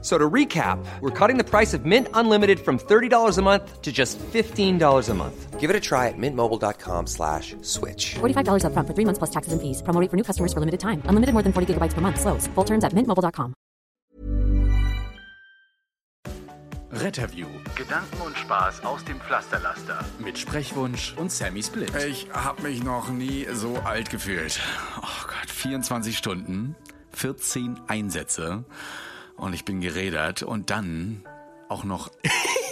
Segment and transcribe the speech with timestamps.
[0.00, 3.90] So to recap, we're cutting the price of Mint Unlimited from $30 a month to
[3.90, 5.58] just $15 a month.
[5.58, 8.14] Give it a try at mintmobile.com slash switch.
[8.20, 9.82] $45 upfront for three months plus taxes and fees.
[9.82, 11.02] Promo rate for new customers for limited time.
[11.06, 12.20] Unlimited more than 40 gigabytes per month.
[12.20, 12.46] Slows.
[12.54, 13.54] Full terms at mintmobile.com.
[16.92, 17.46] Retterview.
[17.74, 20.04] Gedanken und Spaß aus dem Pflasterlaster.
[20.18, 21.92] Mit Sprechwunsch und Sammy Split.
[22.08, 24.60] Ich habe mich noch nie so alt gefühlt.
[25.02, 26.76] Oh Gott, 24 Stunden,
[27.12, 28.64] 14 Einsätze
[29.38, 31.24] und ich bin gerädert und dann
[31.68, 32.10] auch noch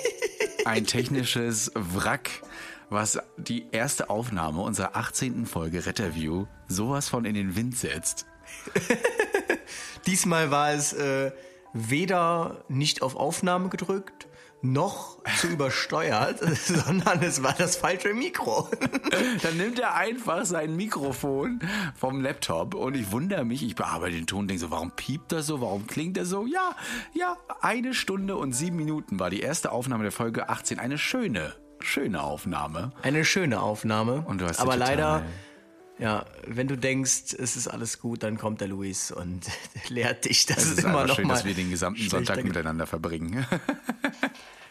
[0.65, 2.43] ein technisches Wrack,
[2.91, 5.47] was die erste Aufnahme unserer 18.
[5.47, 8.27] Folge Retterview sowas von in den Wind setzt.
[10.07, 11.33] Diesmal war es äh,
[11.73, 14.26] weder nicht auf Aufnahme gedrückt,
[14.63, 18.69] noch zu übersteuert, sondern es war das falsche Mikro.
[19.43, 21.61] Dann nimmt er einfach sein Mikrofon
[21.95, 25.47] vom Laptop und ich wundere mich, ich bearbeite den Ton, denke so, warum piept das
[25.47, 26.47] so, warum klingt das so?
[26.47, 26.75] Ja,
[27.15, 30.79] ja, eine Stunde und sieben Minuten war die erste Aufnahme der Folge 18.
[30.79, 32.91] Eine schöne, schöne Aufnahme.
[33.03, 34.25] Eine schöne Aufnahme.
[34.27, 35.23] Und du hast aber total- leider,
[35.99, 39.47] ja, wenn du denkst, es ist alles gut, dann kommt der Luis und
[39.89, 40.47] lehrt dich.
[40.47, 43.47] Das Es ist, ist immer noch schön, mal dass wir den gesamten Sonntag miteinander verbringen.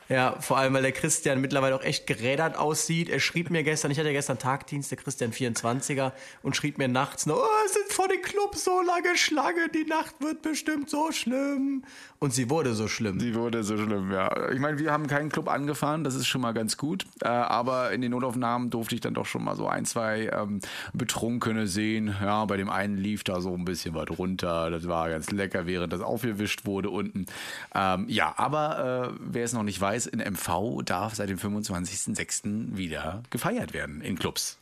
[0.08, 3.10] Ja, vor allem, weil der Christian mittlerweile auch echt gerädert aussieht.
[3.10, 6.12] Er schrieb mir gestern, ich hatte ja gestern Tagdienst, der Christian 24er,
[6.44, 9.86] und schrieb mir nachts noch, oh, es sind vor den Club so lange Schlange, die
[9.86, 11.84] Nacht wird bestimmt so schlimm.
[12.20, 13.20] Und sie wurde so schlimm.
[13.20, 14.50] Die wurde so schlimm, ja.
[14.52, 17.06] Ich meine, wir haben keinen Club angefahren, das ist schon mal ganz gut.
[17.22, 20.62] Äh, aber in den Notaufnahmen durfte ich dann doch schon mal so ein, zwei ähm,
[20.94, 22.16] Betrunkene sehen.
[22.22, 24.72] Ja, bei dem einen lief da so ein bisschen was runter.
[24.72, 27.26] Das war ganz lecker, während das aufgewischt wurde unten.
[27.74, 32.78] Ähm, ja, aber äh, wer es noch nicht weiß, in MV darf seit dem 25.06.
[32.78, 34.58] wieder gefeiert werden in Clubs.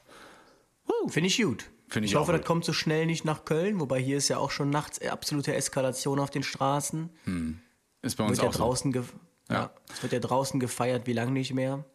[1.08, 1.66] Finde ich gut.
[1.94, 2.42] Finde ich ich hoffe, gut.
[2.42, 5.54] das kommt so schnell nicht nach Köln, wobei hier ist ja auch schon nachts absolute
[5.54, 7.12] Eskalation auf den Straßen.
[8.02, 8.64] Ist bei uns Wird ja auch so.
[8.64, 9.04] draußen ge
[9.48, 9.54] Ja.
[9.56, 9.70] ja.
[9.94, 11.86] Es wird ja draußen gefeiert, wie lange nicht mehr.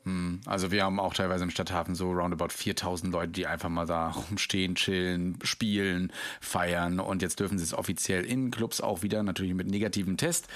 [0.47, 4.11] Also wir haben auch teilweise im Stadthafen so roundabout 4000 Leute, die einfach mal da
[4.11, 9.55] rumstehen, chillen, spielen, feiern und jetzt dürfen sie es offiziell in Clubs auch wieder, natürlich
[9.55, 10.47] mit negativem Test.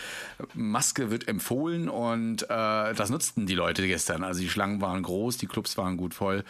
[0.54, 2.46] Maske wird empfohlen und äh,
[2.94, 4.22] das nutzten die Leute gestern.
[4.22, 6.44] Also die Schlangen waren groß, die Clubs waren gut voll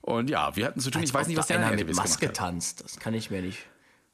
[0.00, 1.02] und ja, wir hatten zu tun.
[1.02, 2.82] Ich weiß Als nicht, was der einer mit Maske tanzt.
[2.82, 3.66] Das kann ich mir nicht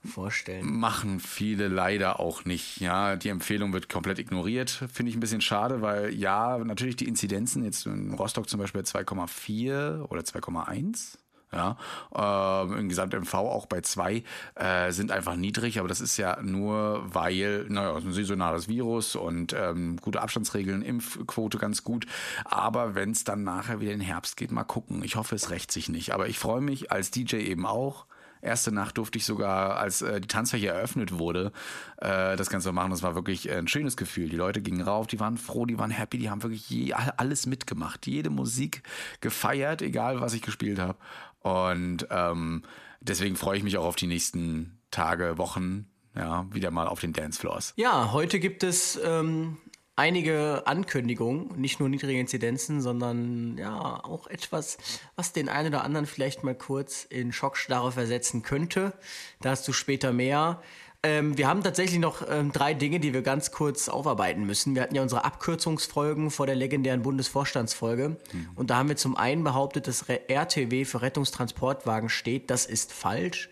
[0.04, 0.64] vorstellen.
[0.78, 2.80] Machen viele leider auch nicht.
[2.80, 4.70] Ja, die Empfehlung wird komplett ignoriert.
[4.92, 8.82] Finde ich ein bisschen schade, weil ja, natürlich die Inzidenzen jetzt in Rostock zum Beispiel
[8.82, 11.19] 2,4 oder 2,1.
[11.56, 11.78] Ja,
[12.15, 14.22] ähm, im Gesamt-MV auch bei 2
[14.56, 19.55] äh, sind einfach niedrig, aber das ist ja nur, weil, naja, ein saisonales Virus und
[19.55, 22.05] ähm, gute Abstandsregeln, Impfquote ganz gut.
[22.44, 25.03] Aber wenn es dann nachher wieder in den Herbst geht, mal gucken.
[25.03, 26.12] Ich hoffe, es rächt sich nicht.
[26.12, 28.05] Aber ich freue mich als DJ eben auch.
[28.43, 31.53] Erste Nacht durfte ich sogar, als äh, die Tanzfläche eröffnet wurde,
[31.97, 32.91] äh, das Ganze machen.
[32.91, 34.28] Das war wirklich ein schönes Gefühl.
[34.28, 37.47] Die Leute gingen rauf, die waren froh, die waren happy, die haben wirklich je, alles
[37.47, 38.06] mitgemacht.
[38.06, 38.83] Jede Musik
[39.21, 40.97] gefeiert, egal was ich gespielt habe.
[41.46, 42.62] Und ähm,
[43.00, 47.12] deswegen freue ich mich auch auf die nächsten Tage, Wochen, ja, wieder mal auf den
[47.12, 47.72] Dancefloors.
[47.76, 49.56] Ja, heute gibt es ähm,
[49.94, 54.76] einige Ankündigungen, nicht nur niedrige Inzidenzen, sondern ja auch etwas,
[55.14, 58.92] was den einen oder anderen vielleicht mal kurz in Schockstarre versetzen könnte.
[59.40, 60.60] Dazu später mehr.
[61.06, 64.75] Ähm, wir haben tatsächlich noch ähm, drei Dinge, die wir ganz kurz aufarbeiten müssen.
[64.75, 68.17] Wir hatten ja unsere Abkürzungsfolgen vor der legendären Bundesvorstandsfolge.
[68.56, 72.50] Und da haben wir zum einen behauptet, dass RTW für Rettungstransportwagen steht.
[72.50, 73.50] Das ist falsch.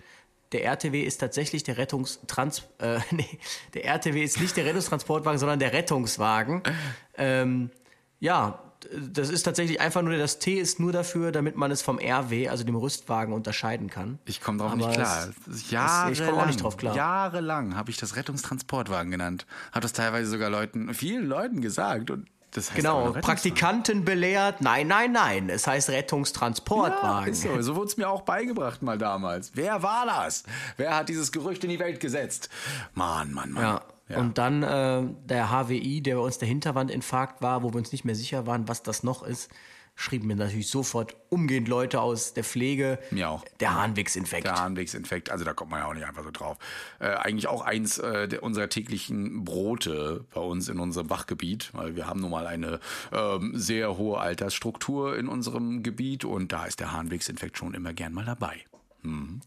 [0.51, 3.39] Der RTW ist tatsächlich der Rettungstrans äh, nee,
[3.75, 6.63] der RTW ist nicht der Rettungstransportwagen, sondern der Rettungswagen.
[7.17, 7.71] Ähm,
[8.19, 8.64] ja,
[8.97, 12.49] das ist tatsächlich einfach nur, das T ist nur dafür, damit man es vom RW,
[12.49, 14.19] also dem Rüstwagen, unterscheiden kann.
[14.25, 15.29] Ich komme drauf Aber nicht klar.
[15.71, 16.95] Jahrelang, ich komme auch nicht drauf klar.
[16.97, 19.47] Jahrelang habe ich das Rettungstransportwagen genannt.
[19.73, 22.11] Habe das teilweise sogar Leuten, vielen Leuten gesagt.
[22.11, 23.11] Und das heißt Genau.
[23.13, 27.33] Praktikanten belehrt, nein, nein, nein, es heißt Ja, Rettungstransportwagen.
[27.33, 27.61] ist so.
[27.63, 29.51] so wurde es mir auch beigebracht mal damals.
[29.55, 30.45] Wer war das?
[30.77, 32.49] Wer hat dieses Gerücht in die Welt gesetzt?
[32.95, 33.63] Mann, Mann, Mann.
[33.63, 33.83] Ja.
[34.09, 38.05] Und dann äh, der HWI, der bei uns der Hinterwandinfarkt war, wo wir uns nicht
[38.05, 39.51] mehr sicher waren, was das noch ist,
[39.97, 42.99] schrieben mir natürlich sofort umgehend Leute aus der Pflege.
[43.11, 43.45] Mir auch.
[43.61, 44.45] Der Harnwegsinfekt.
[44.45, 46.59] Der Harnwegsinfekt, also da kommt man ja auch nicht einfach so drauf.
[46.99, 51.97] Äh, eigentlich auch eins äh, der, unserer täglichen Brote bei uns in unserem Wachgebiet, weil
[51.97, 52.81] wir haben nun mal eine
[53.13, 58.13] ähm, sehr hohe Altersstruktur in unserem Gebiet und da ist der Harnwegsinfekt schon immer gern
[58.13, 58.65] mal dabei.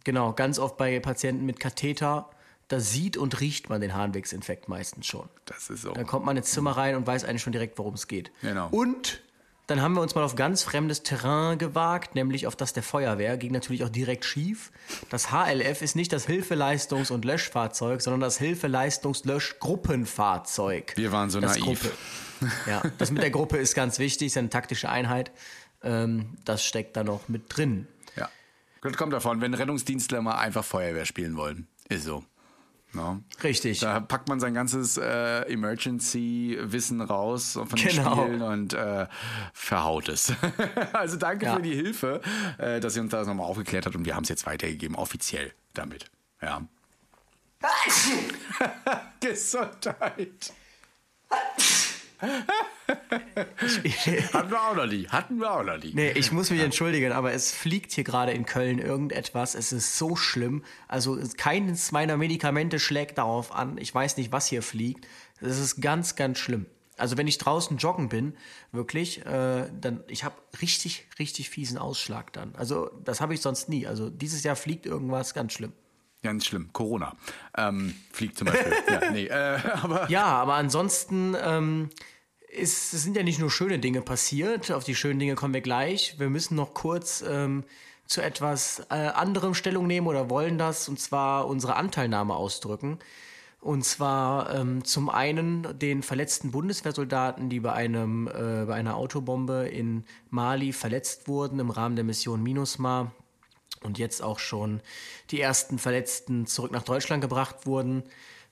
[0.03, 2.29] Genau, ganz oft bei Patienten mit Katheter.
[2.67, 5.29] Da sieht und riecht man den Harnwegsinfekt meistens schon.
[5.45, 5.93] Das ist so.
[5.93, 8.31] Dann kommt man ins Zimmer rein und weiß eigentlich schon direkt, worum es geht.
[8.41, 8.67] Genau.
[8.71, 9.21] Und
[9.67, 13.35] dann haben wir uns mal auf ganz fremdes Terrain gewagt, nämlich auf das der Feuerwehr.
[13.37, 14.71] Ging natürlich auch direkt schief.
[15.09, 20.93] Das HLF ist nicht das Hilfeleistungs- und Löschfahrzeug, sondern das Hilfeleistungs-Löschgruppenfahrzeug.
[20.95, 21.81] Wir waren so das naiv.
[21.81, 21.91] Gruppe.
[22.65, 25.33] Ja, das mit der Gruppe ist ganz wichtig, ist eine taktische Einheit.
[25.83, 27.87] Ähm, das steckt da noch mit drin.
[28.15, 28.29] Ja.
[28.81, 31.67] Das kommt davon, wenn Rettungsdienstler mal einfach Feuerwehr spielen wollen.
[31.89, 32.23] Ist so.
[32.97, 33.21] No.
[33.43, 33.79] Richtig.
[33.79, 38.23] Da packt man sein ganzes äh, Emergency-Wissen raus von den Genau.
[38.23, 39.05] Spielen und äh,
[39.53, 40.33] verhaut es.
[40.93, 41.55] also danke Ja.
[41.57, 42.21] für die Hilfe,
[42.57, 45.53] äh, dass ihr uns das nochmal aufgeklärt habt und wir haben es jetzt weitergegeben, offiziell
[45.75, 46.09] damit.
[46.41, 46.63] Ja.
[49.19, 50.53] Gesundheit.
[54.33, 55.07] Hatten wir auch noch nie.
[55.07, 55.93] Hatten wir auch noch nie.
[55.93, 59.55] Nee, ich muss mich entschuldigen, aber es fliegt hier gerade in Köln irgendetwas.
[59.55, 60.63] Es ist so schlimm.
[60.87, 63.77] Also keines meiner Medikamente schlägt darauf an.
[63.77, 65.07] Ich weiß nicht, was hier fliegt.
[65.41, 66.65] Es ist ganz, ganz schlimm.
[66.97, 68.35] Also wenn ich draußen joggen bin,
[68.71, 72.55] wirklich, äh, dann ich habe richtig, richtig fiesen Ausschlag dann.
[72.55, 73.85] Also das habe ich sonst nie.
[73.85, 75.73] Also dieses Jahr fliegt irgendwas ganz schlimm.
[76.27, 76.71] Ganz schlimm.
[76.73, 77.15] Corona.
[77.55, 78.73] Ähm, fliegt zum Beispiel.
[78.91, 81.89] ja, nee, äh, aber Ja, aber ansonsten ähm,
[82.49, 84.69] ist, es sind ja nicht nur schöne Dinge passiert.
[84.71, 86.19] Auf die schönen Dinge kommen wir gleich.
[86.19, 87.63] Wir müssen noch kurz ähm,
[88.07, 92.99] zu etwas äh, anderem Stellung nehmen oder wollen das, und zwar unsere Anteilnahme ausdrücken.
[93.61, 99.69] Und zwar ähm, zum einen den verletzten Bundeswehrsoldaten, die bei, einem, äh, bei einer Autobombe
[99.69, 103.13] in Mali verletzt wurden im Rahmen der Mission MINUSMA
[103.83, 104.81] und jetzt auch schon
[105.31, 108.03] die ersten Verletzten zurück nach Deutschland gebracht wurden.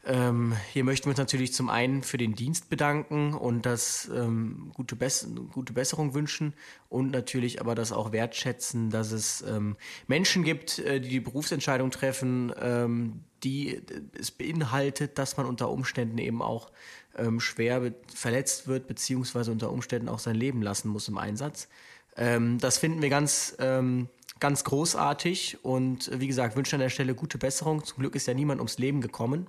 [0.07, 4.71] Ähm, hier möchten wir uns natürlich zum einen für den Dienst bedanken und das ähm,
[4.75, 6.53] gute, Bess gute Besserung wünschen
[6.89, 11.89] und natürlich aber das auch wertschätzen, dass es ähm, Menschen gibt, äh, die die Berufsentscheidung
[11.89, 13.81] treffen, ähm, die äh,
[14.19, 16.71] es beinhaltet, dass man unter Umständen eben auch
[17.17, 21.67] ähm, schwer verletzt wird, beziehungsweise unter Umständen auch sein Leben lassen muss im Einsatz.
[22.15, 24.07] Ähm, das finden wir ganz, ähm,
[24.39, 27.83] ganz großartig und äh, wie gesagt, wünschen an der Stelle gute Besserung.
[27.83, 29.47] Zum Glück ist ja niemand ums Leben gekommen.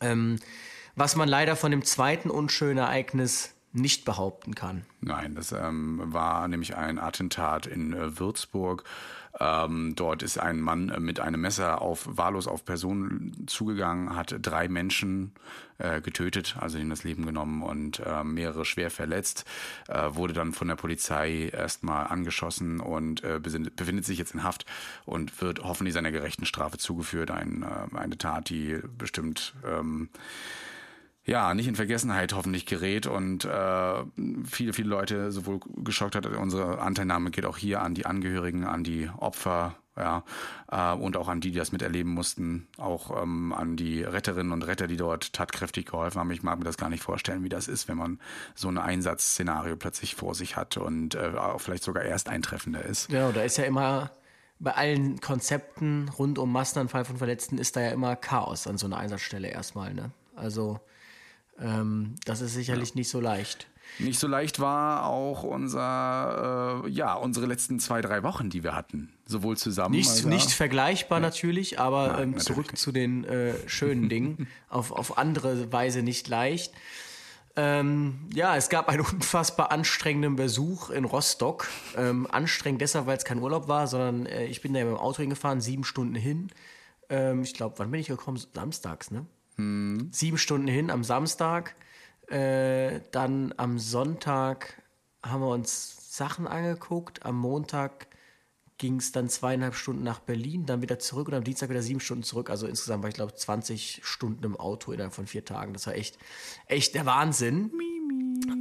[0.00, 0.38] Ähm,
[0.96, 4.84] was man leider von dem zweiten unschönen Ereignis nicht behaupten kann.
[5.00, 8.84] Nein, das ähm, war nämlich ein Attentat in äh, Würzburg.
[9.38, 14.34] Ähm, dort ist ein Mann äh, mit einem Messer auf wahllos auf Personen zugegangen, hat
[14.42, 15.32] drei Menschen
[15.78, 19.44] äh, getötet, also ihnen das Leben genommen und äh, mehrere schwer verletzt,
[19.88, 24.42] äh, wurde dann von der Polizei erstmal angeschossen und äh, besinnt- befindet sich jetzt in
[24.42, 24.66] Haft
[25.04, 27.30] und wird hoffentlich seiner gerechten Strafe zugeführt.
[27.30, 30.08] Ein, äh, eine Tat, die bestimmt ähm,
[31.24, 34.04] ja, nicht in Vergessenheit hoffentlich gerät und äh,
[34.44, 36.26] viele, viele Leute sowohl geschockt hat.
[36.26, 40.24] Unsere Anteilnahme geht auch hier an die Angehörigen, an die Opfer, ja,
[40.70, 44.66] äh, und auch an die, die das miterleben mussten, auch ähm, an die Retterinnen und
[44.66, 46.30] Retter, die dort tatkräftig geholfen haben.
[46.30, 48.18] Ich mag mir das gar nicht vorstellen, wie das ist, wenn man
[48.54, 53.08] so ein Einsatzszenario plötzlich vor sich hat und äh, auch vielleicht sogar erst eintreffender ist.
[53.08, 54.10] Genau, da ist ja immer
[54.58, 58.86] bei allen Konzepten rund um Massenanfall von Verletzten ist da ja immer Chaos an so
[58.86, 59.94] einer Einsatzstelle erstmal.
[59.94, 60.10] Ne?
[60.34, 60.80] Also
[61.60, 63.66] ähm, das ist sicherlich nicht so leicht.
[63.98, 68.74] Nicht so leicht war auch unser, äh, ja, unsere letzten zwei, drei Wochen, die wir
[68.74, 69.12] hatten.
[69.26, 69.94] Sowohl zusammen.
[69.96, 72.80] Nicht, als auch- nicht vergleichbar natürlich, aber Nein, ähm, natürlich zurück nicht.
[72.82, 74.46] zu den äh, schönen Dingen.
[74.68, 76.72] auf, auf andere Weise nicht leicht.
[77.56, 81.66] Ähm, ja, es gab einen unfassbar anstrengenden Besuch in Rostock.
[81.96, 84.96] Ähm, anstrengend deshalb, weil es kein Urlaub war, sondern äh, ich bin da mit dem
[84.96, 86.50] Auto hingefahren, sieben Stunden hin.
[87.08, 88.40] Ähm, ich glaube, wann bin ich gekommen?
[88.54, 89.26] Samstags, ne?
[89.56, 91.74] Sieben Stunden hin am Samstag.
[92.28, 94.82] Äh, dann am Sonntag
[95.22, 97.24] haben wir uns Sachen angeguckt.
[97.24, 98.06] Am Montag
[98.80, 102.00] ging es dann zweieinhalb Stunden nach Berlin, dann wieder zurück und am Dienstag wieder sieben
[102.00, 102.48] Stunden zurück.
[102.48, 105.74] Also insgesamt war ich glaube 20 Stunden im Auto innerhalb von vier Tagen.
[105.74, 106.18] Das war echt,
[106.66, 107.70] echt der Wahnsinn.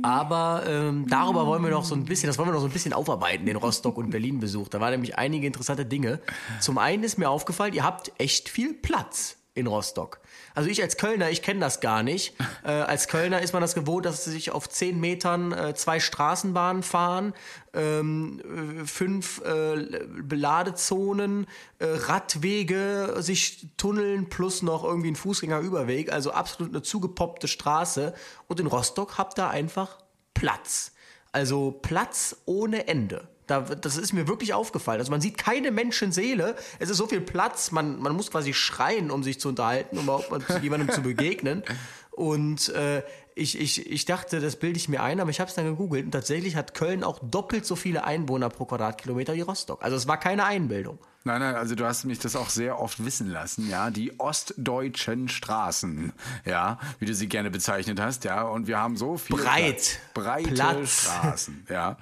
[0.04, 2.74] Aber ähm, darüber wollen wir noch so ein bisschen, das wollen wir noch so ein
[2.74, 4.68] bisschen aufarbeiten, den Rostock- und Berlin-Besuch.
[4.68, 6.20] Da waren nämlich einige interessante Dinge.
[6.60, 10.20] Zum einen ist mir aufgefallen, ihr habt echt viel Platz in Rostock.
[10.56, 12.36] Also ich als Kölner, ich kenne das gar nicht.
[12.62, 16.02] Äh, als Kölner ist man das gewohnt, dass sie sich auf zehn Metern äh, zwei
[16.02, 17.34] Straßenbahnen fahren,
[17.74, 18.42] ähm,
[18.82, 21.48] äh, fünf äh, Beladezonen,
[21.80, 26.12] äh, Radwege, sich tunneln plus noch irgendwie ein Fußgängerüberweg.
[26.12, 28.14] Also absolut eine zugepoppte Straße.
[28.48, 29.98] Und in Rostock habt ihr einfach
[30.34, 30.92] Platz.
[31.32, 33.30] Also Platz ohne Ende.
[33.50, 35.00] Da, das ist mir wirklich aufgefallen.
[35.00, 36.56] Also man sieht keine Menschenseele.
[36.80, 37.72] Es ist so viel Platz.
[37.72, 41.64] Man, man muss quasi schreien, um sich zu unterhalten, um überhaupt jemandem zu begegnen.
[42.12, 43.02] Und äh,
[43.34, 46.06] ich, ich, ich dachte, das bilde ich mir ein, aber ich habe es dann gegoogelt.
[46.06, 49.82] Und tatsächlich hat Köln auch doppelt so viele Einwohner pro Quadratkilometer wie Rostock.
[49.82, 51.00] Also es war keine Einbildung.
[51.26, 55.28] Nein, nein, also du hast mich das auch sehr oft wissen lassen, ja, die ostdeutschen
[55.28, 56.14] Straßen,
[56.46, 59.76] ja, wie du sie gerne bezeichnet hast, ja, und wir haben so viel Breit.
[59.76, 61.02] Platz, breite Platz.
[61.02, 61.98] Straßen, ja,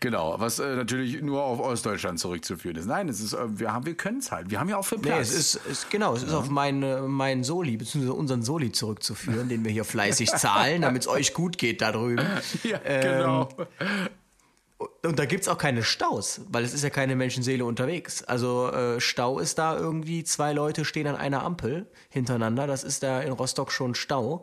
[0.00, 2.86] genau, was äh, natürlich nur auf Ostdeutschland zurückzuführen ist.
[2.86, 4.98] Nein, es ist, äh, wir haben, wir können es halt, wir haben ja auch viel
[4.98, 5.28] Nee, Platz.
[5.28, 9.64] es ist, es, genau, es ist auf meinen, meinen Soli, beziehungsweise unseren Soli zurückzuführen, den
[9.64, 12.24] wir hier fleißig zahlen, damit es euch gut geht da drüben.
[12.62, 13.48] ja, Ähm, genau.
[15.02, 18.22] Und da gibt es auch keine Staus, weil es ist ja keine Menschenseele unterwegs.
[18.24, 22.66] Also äh, Stau ist da irgendwie, zwei Leute stehen an einer Ampel hintereinander.
[22.66, 24.42] Das ist da in Rostock schon Stau.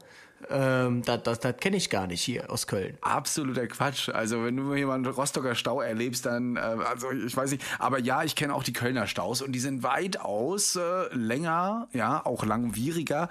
[0.49, 2.97] Ähm, das das, das kenne ich gar nicht hier aus Köln.
[3.01, 4.09] Absoluter Quatsch.
[4.09, 8.23] Also wenn du jemanden Rostocker Stau erlebst, dann, äh, also ich weiß nicht, aber ja,
[8.23, 13.29] ich kenne auch die Kölner Staus und die sind weitaus äh, länger, ja, auch langwieriger.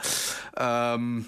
[0.57, 1.27] Ähm,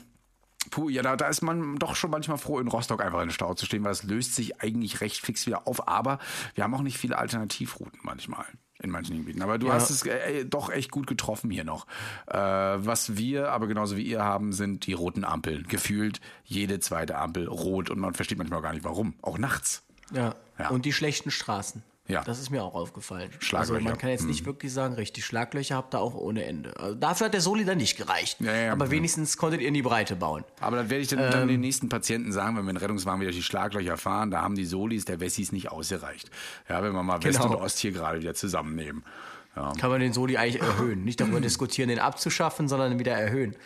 [0.71, 3.33] Puh, ja, da, da ist man doch schon manchmal froh, in Rostock einfach in den
[3.33, 5.89] Stau zu stehen, weil es löst sich eigentlich recht fix wieder auf.
[5.89, 6.19] Aber
[6.55, 8.45] wir haben auch nicht viele Alternativrouten manchmal
[8.83, 9.43] in manchen Gebieten.
[9.43, 9.75] Aber du Ja.
[9.75, 11.87] hast es äh, doch echt gut getroffen hier noch.
[12.27, 15.67] Äh, was wir aber genauso wie ihr haben, sind die roten Ampeln.
[15.67, 19.15] Gefühlt jede zweite Ampel rot und man versteht manchmal gar nicht warum.
[19.23, 19.83] Auch nachts.
[20.13, 20.35] Ja.
[20.59, 20.69] Ja.
[20.69, 21.83] Und die schlechten Straßen.
[22.11, 22.25] Ja.
[22.25, 23.31] Das ist mir auch aufgefallen.
[23.39, 23.75] Schlaglöcher.
[23.75, 26.77] Also man kann jetzt nicht wirklich sagen, richtig, Schlaglöcher habt ihr auch ohne Ende.
[26.79, 28.41] Also dafür hat der Soli dann nicht gereicht.
[28.41, 28.91] Ja, ja, Aber ja.
[28.91, 30.45] wenigstens konntet ihr in die Breite bauen.
[30.61, 31.31] Aber das werde ich dann, Ähm.
[31.31, 34.55] dann den nächsten Patienten sagen, wenn wir in Rettungswagen wieder die Schlaglöcher fahren, da haben
[34.55, 36.31] die Solis der Wessis nicht ausgereicht.
[36.69, 37.55] Ja, wenn wir mal West Genau.
[37.57, 39.05] und Ost hier gerade wieder zusammennehmen.
[39.57, 39.73] Ja.
[39.79, 41.05] Kann man den Soli eigentlich erhöhen.
[41.05, 43.57] Nicht darüber diskutieren, den abzuschaffen, sondern wieder erhöhen.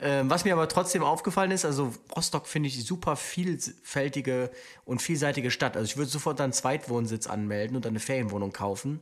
[0.00, 4.50] Ähm, was mir aber trotzdem aufgefallen ist, also Rostock finde ich super vielfältige
[4.84, 5.76] und vielseitige Stadt.
[5.76, 9.00] Also ich würde sofort einen Zweitwohnsitz anmelden und eine Ferienwohnung kaufen.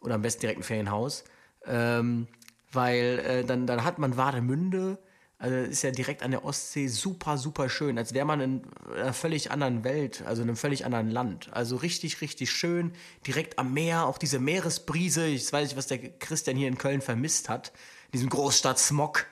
[0.00, 1.24] Oder am besten direkt ein Ferienhaus.
[1.66, 2.28] Ähm,
[2.70, 4.98] weil äh, dann, dann hat man Wademünde,
[5.40, 9.12] also ist ja direkt an der Ostsee super, super schön, als wäre man in einer
[9.12, 11.48] völlig anderen Welt, also in einem völlig anderen Land.
[11.52, 12.92] Also richtig, richtig schön,
[13.24, 15.26] direkt am Meer, auch diese Meeresbrise.
[15.26, 17.72] Ich weiß nicht, was der Christian hier in Köln vermisst hat.
[18.12, 19.26] Diesen Großstadt-Smog.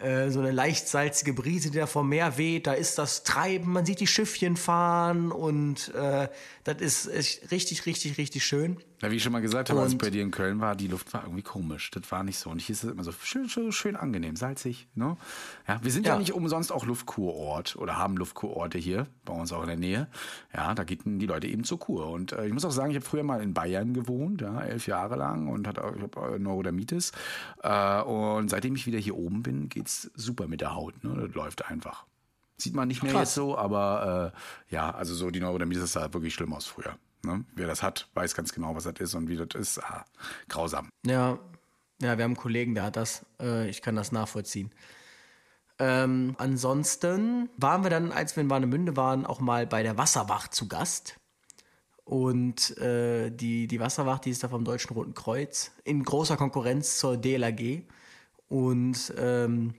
[0.00, 2.66] Äh, so eine leicht salzige Brise, die da vom Meer weht.
[2.66, 6.28] Da ist das Treiben, man sieht die Schiffchen fahren und äh,
[6.74, 8.78] das ist richtig, richtig, richtig schön.
[9.02, 10.86] Ja, wie ich schon mal gesagt habe, als ich bei dir in Köln war, die
[10.86, 11.90] Luft war irgendwie komisch.
[11.90, 12.50] Das war nicht so.
[12.50, 14.88] Und hier ist es immer so schön, schön, schön angenehm, salzig.
[14.94, 15.16] Ne?
[15.66, 16.14] Ja, wir sind ja.
[16.14, 16.18] Ja.
[16.18, 20.08] nicht umsonst auch Luftkurort oder haben Luftkurorte hier, bei uns auch in der Nähe.
[20.54, 22.10] Ja, da gehen die Leute eben zur Kur.
[22.10, 24.86] Und äh, ich muss auch sagen, ich habe früher mal in Bayern gewohnt, ja, elf
[24.86, 27.12] Jahre lang und hatte auch, ich habe äh, Neurodermitis.
[27.62, 31.02] Äh, und seitdem ich wieder hier oben bin, geht's super mit der Haut.
[31.02, 31.26] Ne?
[31.26, 32.04] Das läuft einfach.
[32.60, 33.30] Sieht man nicht mehr Krass.
[33.30, 34.32] jetzt so, aber
[34.68, 36.96] äh, ja, also so die Neurodermitis sah wirklich schlimm aus früher.
[37.22, 37.44] Ne?
[37.54, 39.78] Wer das hat, weiß ganz genau, was das ist und wie das ist.
[39.82, 40.04] Ah,
[40.48, 40.88] grausam.
[41.04, 41.38] Ja,
[42.00, 43.26] ja, wir haben einen Kollegen, der hat das.
[43.40, 44.70] Äh, ich kann das nachvollziehen.
[45.78, 50.54] Ähm, ansonsten waren wir dann, als wir in Warnemünde waren, auch mal bei der Wasserwacht
[50.54, 51.16] zu Gast.
[52.04, 56.98] Und äh, die, die Wasserwacht, die ist da vom Deutschen Roten Kreuz in großer Konkurrenz
[56.98, 57.82] zur DLRG.
[58.48, 59.74] Und ähm,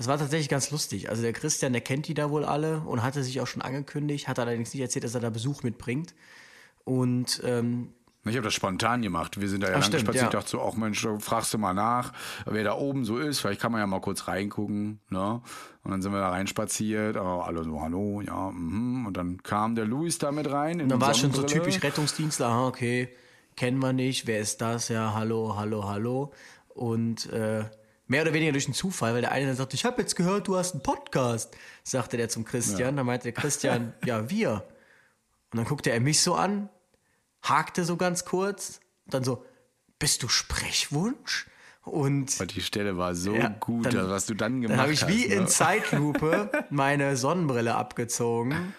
[0.00, 1.10] das war tatsächlich ganz lustig.
[1.10, 4.28] Also der Christian, der kennt die da wohl alle und hatte sich auch schon angekündigt,
[4.28, 6.14] hat allerdings nicht erzählt, dass er da Besuch mitbringt.
[6.84, 7.92] Und ähm,
[8.24, 9.42] Ich habe das spontan gemacht.
[9.42, 10.24] Wir sind da ja Ach, lang stimmt, spaziert.
[10.28, 10.38] Ich ja.
[10.40, 12.14] dachte so, auch Mensch, fragst du mal nach,
[12.46, 13.40] wer da oben so ist.
[13.40, 15.00] Vielleicht kann man ja mal kurz reingucken.
[15.10, 15.42] Ne?
[15.82, 17.18] Und dann sind wir da reinspaziert.
[17.18, 18.52] Oh, alle so, hallo, ja.
[18.52, 19.04] Mhm.
[19.04, 20.78] Und dann kam der Luis da mit rein.
[20.78, 23.10] In Und dann war es schon so typisch Rettungsdienstler, aha, okay,
[23.54, 24.88] kennen wir nicht, wer ist das?
[24.88, 26.32] Ja, hallo, hallo, hallo.
[26.68, 27.64] Und äh,
[28.10, 30.48] mehr oder weniger durch einen Zufall, weil der eine dann sagte, ich habe jetzt gehört,
[30.48, 32.96] du hast einen Podcast, sagte der zum Christian.
[32.96, 34.64] Dann meinte der Christian, ja, wir.
[35.52, 36.68] Und dann guckte er mich so an,
[37.42, 39.44] hakte so ganz kurz, und dann so,
[40.00, 41.46] bist du Sprechwunsch?
[41.82, 45.06] Und die Stelle war so Ja, gut, dann- was du dann gemacht dann habe ich
[45.06, 45.28] wie hast.
[45.28, 45.34] ne?
[45.36, 48.74] in Zeitlupe meine Sonnenbrille abgezogen,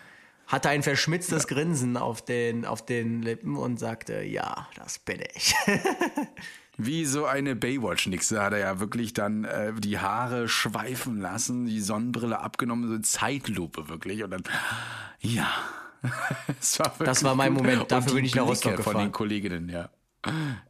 [0.48, 5.56] hatte ein verschmitztes Grinsen auf den, auf den Lippen und sagte, ja, das bin ich.
[6.86, 11.82] Wie so eine Baywatch-Nixe hat er ja wirklich dann äh, die Haare schweifen lassen, die
[11.82, 14.24] Sonnenbrille abgenommen, so Zeitlupe wirklich.
[14.24, 14.44] Und dann,
[15.20, 15.48] ja.
[16.60, 17.92] Es war Das war mein Moment.
[17.92, 18.98] Dafür bin ich nach Rostock von gefahren.
[19.08, 19.90] den Kolleginnen, ja.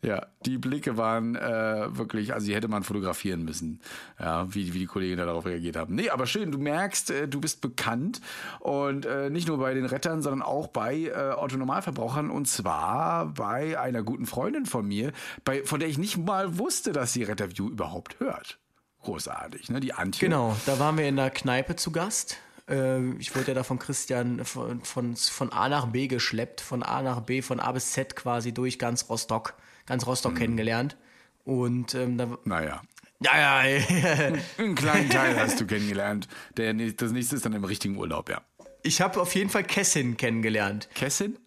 [0.02, 3.82] Ja, die Blicke waren äh, wirklich, also die hätte man fotografieren müssen,
[4.20, 5.94] ja, wie, wie die Kollegen da darauf reagiert haben.
[5.94, 8.22] Nee, aber schön, du merkst, äh, du bist bekannt
[8.60, 13.78] und äh, nicht nur bei den Rettern, sondern auch bei äh, Autonormalverbrauchern und zwar bei
[13.78, 15.12] einer guten Freundin von mir,
[15.44, 18.58] bei, von der ich nicht mal wusste, dass sie Retterview überhaupt hört.
[19.04, 19.80] Großartig, ne?
[19.80, 20.28] Die Antje.
[20.28, 22.38] genau, da waren wir in der Kneipe zu Gast.
[22.70, 26.84] Äh, Ich wurde ja da von Christian von, von, von A nach B geschleppt, von
[26.84, 30.98] A nach B, von A bis Z quasi durch ganz Rostock, ganz Rostock kennengelernt.
[31.44, 32.82] Und ähm, da, Naja.
[33.20, 36.28] ja, ja, Einen kleinen Teil hast du kennengelernt.
[36.58, 38.42] Der, das nächste ist dann im richtigen Urlaub, ja.
[38.84, 40.90] ich habe auf jeden Fall Kessin kennengelernt.
[40.94, 41.38] Kessin?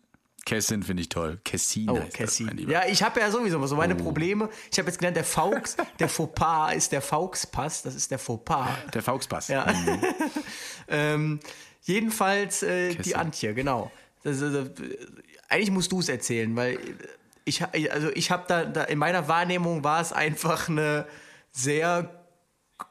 [0.44, 1.40] Kessin finde ich toll.
[1.44, 2.44] Kessin Oh, das, Cassie.
[2.44, 2.72] mein Lieber.
[2.72, 3.78] Ja, ich habe ja sowieso so Oh.
[3.78, 4.48] meine Probleme.
[4.70, 8.68] Ich habe jetzt gelernt, der Faux, der Fauxpas ist der Fauxpass, das ist der Fauxpas.
[8.92, 9.48] Der Fauxpass.
[9.48, 9.66] Ja.
[10.88, 11.40] ähm,
[11.82, 13.14] jedenfalls äh, die.
[13.16, 13.90] Antje, genau.
[14.22, 14.70] Das, ist, äh,
[15.48, 16.78] eigentlich musst du es erzählen, weil
[17.44, 21.06] ich, also ich habe da, da, in meiner Wahrnehmung war es einfach eine
[21.52, 22.23] sehr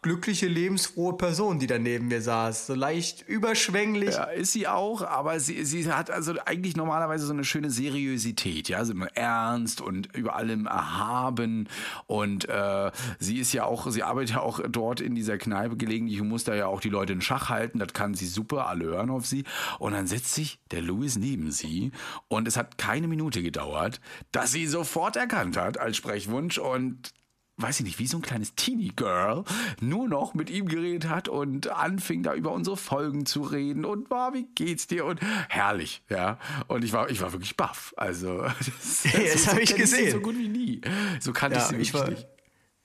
[0.02, 2.68] glückliche, lebensfrohe Person, die da neben mir saß.
[2.68, 4.16] So leicht überschwänglich.
[4.16, 8.70] Ja, ist sie auch, aber sie, sie hat also eigentlich normalerweise so eine schöne Seriosität,
[8.70, 11.68] ja, also immer ernst und über allem erhaben.
[12.08, 15.76] Und äh, sie ist ja auch, sie arbeitet ja auch dort in dieser Kneipe.
[15.76, 18.68] Gelegentlich und muss da ja auch die Leute in Schach halten, das kann sie super,
[18.68, 19.44] alle hören auf sie.
[19.80, 21.92] Und dann setzt sich der Louis neben sie.
[22.30, 24.00] Und es hat keine Minute gedauert,
[24.32, 26.58] dass sie sofort erkannt hat als Sprechwunsch.
[26.58, 27.14] Und
[27.58, 29.44] weiß ich nicht, wie so ein kleines Teenie-Girl
[29.80, 34.10] nur noch mit ihm geredet hat und anfing da über unsere Folgen zu reden und
[34.10, 35.06] war, wie geht's dir?
[35.06, 35.20] Und
[35.50, 36.40] herrlich, ja.
[36.68, 37.94] Und ich war, ich war wirklich baff.
[37.96, 40.12] Also, das, das hab ich kenn sie gesehen.
[40.12, 40.82] So gut wie nie.
[41.20, 42.28] So kannte ich Ja, sie ich war, nicht.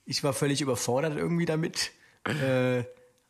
[0.05, 1.91] ich war völlig überfordert irgendwie damit.
[2.25, 2.83] Äh,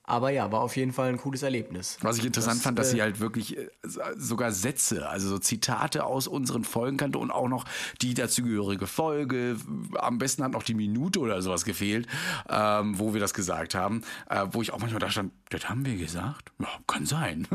[0.10, 1.98] aber ja, war auf jeden Fall ein cooles Erlebnis.
[2.02, 3.70] Was ich interessant Das, fand, dass äh, sie halt wirklich äh,
[4.18, 7.66] sogar Sätze, also so Zitate aus unseren Folgen kannte und auch noch
[8.02, 9.58] die dazugehörige Folge.
[9.96, 12.08] Am besten hat noch die Minute oder sowas gefehlt,
[12.50, 14.04] ähm, wo wir das gesagt haben.
[14.30, 16.52] Äh, wo ich auch manchmal da stand, das haben wir gesagt?
[16.60, 17.48] Ja, kann sein.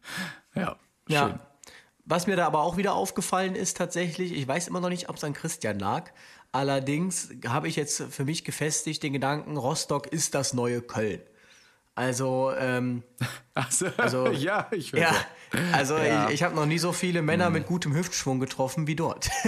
[0.54, 0.76] ja,
[1.08, 1.14] schön.
[1.14, 1.40] Ja.
[2.04, 5.16] Was mir da aber auch wieder aufgefallen ist tatsächlich, ich weiß immer noch nicht, ob
[5.16, 6.10] es an Christian lag.
[6.50, 11.22] Allerdings habe ich jetzt für mich gefestigt den Gedanken, Rostock ist das neue Köln.
[11.94, 13.02] Also, ähm,
[13.54, 15.10] Also, also ja, ich ja,
[15.72, 16.28] also Ja.
[16.28, 19.28] ich, ich habe noch nie so viele Männer mit gutem Hüftschwung getroffen wie dort.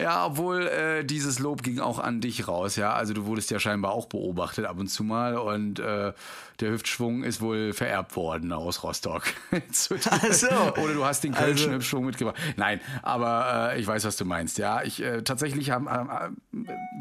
[0.00, 2.92] Ja, obwohl äh, dieses Lob ging auch an dich raus, ja.
[2.94, 6.12] Also du wurdest ja scheinbar auch beobachtet ab und zu mal und äh,
[6.60, 9.24] der Hüftschwung ist wohl vererbt worden aus Rostock.
[9.72, 10.10] Zu dir.
[10.10, 10.46] Ach so.
[10.82, 12.36] Oder du hast den kölschen Also- Hüftschwung mitgebracht.
[12.56, 14.58] Nein, aber äh, ich weiß, was du meinst.
[14.58, 15.80] Ja, ich äh, tatsächlich äh,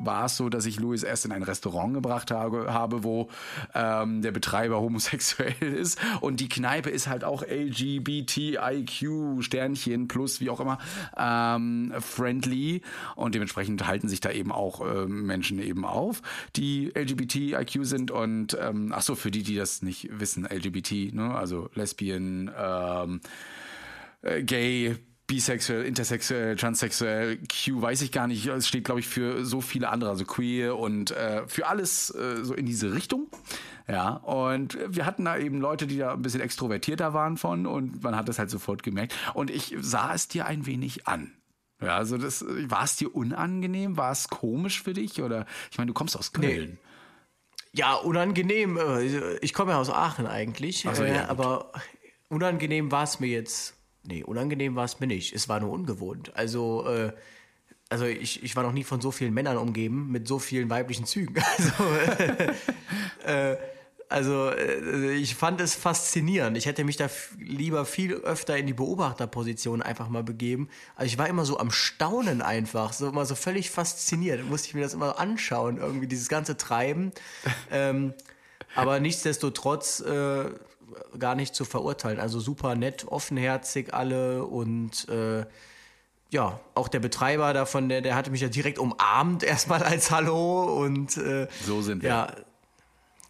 [0.03, 3.29] war es so, dass ich Louis erst in ein Restaurant gebracht habe, habe wo
[3.75, 5.90] ähm, der Betreiber homosexuell ist
[6.21, 10.77] und die Kneipe ist halt auch LGBTIQ Sternchen plus wie auch immer
[11.17, 12.81] ähm, friendly.
[13.15, 16.21] Und dementsprechend halten sich da eben auch ähm, Menschen eben auf,
[16.55, 18.11] die LGBTIQ sind.
[18.11, 23.21] Und ähm, ach so für die, die das nicht wissen, LGBT, ne, also Lesbian, ähm,
[24.21, 24.97] äh, gay,
[25.31, 28.45] bisexuell, intersexuell, transsexuell, Q, weiß ich gar nicht.
[28.47, 32.43] Es steht, glaube ich, für so viele andere, also queer und äh, für alles äh,
[32.43, 33.29] so in diese Richtung.
[33.87, 38.03] Ja, und wir hatten da eben Leute, die da ein bisschen extrovertierter waren von und
[38.03, 39.15] man hat das halt sofort gemerkt.
[39.33, 41.31] Und ich sah es dir ein wenig an.
[41.81, 43.95] Ja, also das, war es dir unangenehm?
[43.95, 45.21] War es komisch für dich?
[45.21, 46.77] Oder, ich meine, du kommst aus Köln.
[47.71, 48.77] Ja, unangenehm.
[48.77, 50.85] äh, Ich komme ja aus Aachen eigentlich.
[50.93, 51.29] So, äh, ja, gut.
[51.29, 51.71] aber
[52.27, 53.77] unangenehm war es mir jetzt.
[54.03, 55.33] Nee, unangenehm war es mir nicht.
[55.33, 56.35] Es war nur ungewohnt.
[56.35, 57.13] Also, äh,
[57.89, 61.05] also ich, ich war noch nie von so vielen Männern umgeben mit so vielen weiblichen
[61.05, 61.35] Zügen.
[63.23, 63.57] Also, äh,
[64.11, 66.57] also äh, ich fand es faszinierend.
[66.57, 67.09] Ich hätte mich da
[67.39, 70.69] lieber viel öfter in die Beobachterposition einfach mal begeben.
[70.95, 74.43] Also ich war immer so am Staunen einfach, so immer so völlig fasziniert.
[74.49, 77.11] Musste ich mir das immer anschauen, irgendwie dieses ganze Treiben.
[77.71, 78.13] ähm,
[78.75, 80.45] aber nichtsdestotrotz äh,
[81.17, 82.19] gar nicht zu verurteilen.
[82.19, 85.45] Also super nett, offenherzig alle und äh,
[86.31, 90.81] ja, auch der Betreiber davon, der, der hatte mich ja direkt umarmt erstmal als Hallo
[90.81, 92.09] und äh, So sind wir.
[92.09, 92.35] Ja,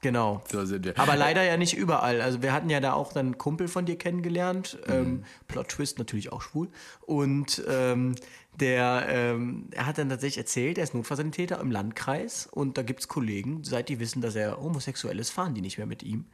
[0.02, 0.44] genau.
[0.52, 0.98] So sind wir.
[1.00, 2.22] Aber leider ja nicht überall.
[2.22, 4.78] Also wir hatten ja da auch dann einen Kumpel von dir kennengelernt.
[4.88, 4.94] Mhm.
[4.94, 6.70] Ähm, Plot Twist natürlich auch schwul.
[7.02, 8.16] Und ähm,
[8.60, 13.08] der, ähm, er hat dann tatsächlich erzählt, er ist Notfallsanitäter im Landkreis und da gibt's
[13.08, 16.26] Kollegen, seit die wissen, dass er homosexuell ist, fahren die nicht mehr mit ihm.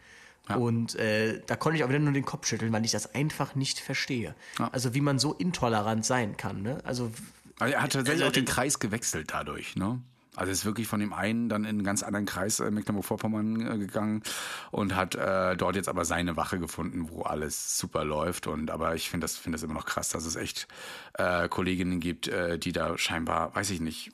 [0.55, 3.55] Und äh, da konnte ich auch wieder nur den Kopf schütteln, weil ich das einfach
[3.55, 4.35] nicht verstehe.
[4.71, 6.61] Also wie man so intolerant sein kann.
[6.61, 6.79] Ne?
[6.83, 7.11] Also
[7.59, 9.99] Also er hat tatsächlich Also, auch den äh, Kreis gewechselt dadurch, ne?
[10.35, 13.77] Also ist wirklich von dem einen dann in einen ganz anderen Kreis äh, Mecklenburg-Vorpommern äh,
[13.79, 14.21] gegangen
[14.69, 18.45] und hat äh, dort jetzt aber seine Wache gefunden, wo alles super läuft.
[18.45, 20.67] Und aber ich finde das finde das immer noch krass, dass es echt
[21.15, 24.11] äh, Kolleginnen gibt, äh, die da scheinbar, weiß ich nicht,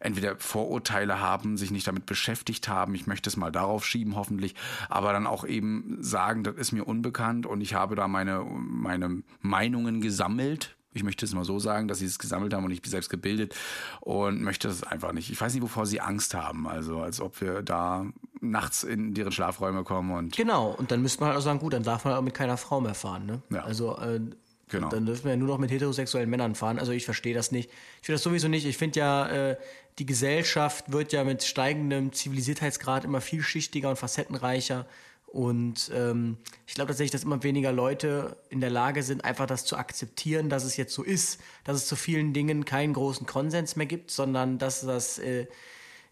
[0.00, 4.54] entweder Vorurteile haben, sich nicht damit beschäftigt haben, ich möchte es mal darauf schieben hoffentlich,
[4.88, 9.22] aber dann auch eben sagen, das ist mir unbekannt und ich habe da meine, meine
[9.40, 10.76] Meinungen gesammelt.
[10.92, 13.10] Ich möchte es mal so sagen, dass sie es gesammelt haben und ich bin selbst
[13.10, 13.54] gebildet
[14.00, 15.30] und möchte es einfach nicht.
[15.30, 16.66] Ich weiß nicht, wovor sie Angst haben.
[16.66, 18.06] Also als ob wir da
[18.40, 21.74] nachts in deren Schlafräume kommen und Genau, und dann müsste man halt auch sagen, gut,
[21.74, 23.26] dann darf man auch mit keiner Frau mehr fahren.
[23.26, 23.42] Ne?
[23.50, 23.64] Ja.
[23.64, 24.20] Also äh,
[24.68, 24.88] Genau.
[24.88, 26.78] dann dürfen wir ja nur noch mit heterosexuellen Männern fahren.
[26.78, 27.70] Also ich verstehe das nicht.
[28.00, 28.66] Ich finde das sowieso nicht.
[28.66, 29.56] Ich finde ja, äh,
[29.98, 34.86] die Gesellschaft wird ja mit steigendem Zivilisiertheitsgrad immer vielschichtiger und facettenreicher.
[35.26, 39.64] Und ähm, ich glaube tatsächlich, dass immer weniger Leute in der Lage sind, einfach das
[39.64, 43.76] zu akzeptieren, dass es jetzt so ist, dass es zu vielen Dingen keinen großen Konsens
[43.76, 45.46] mehr gibt, sondern dass das äh,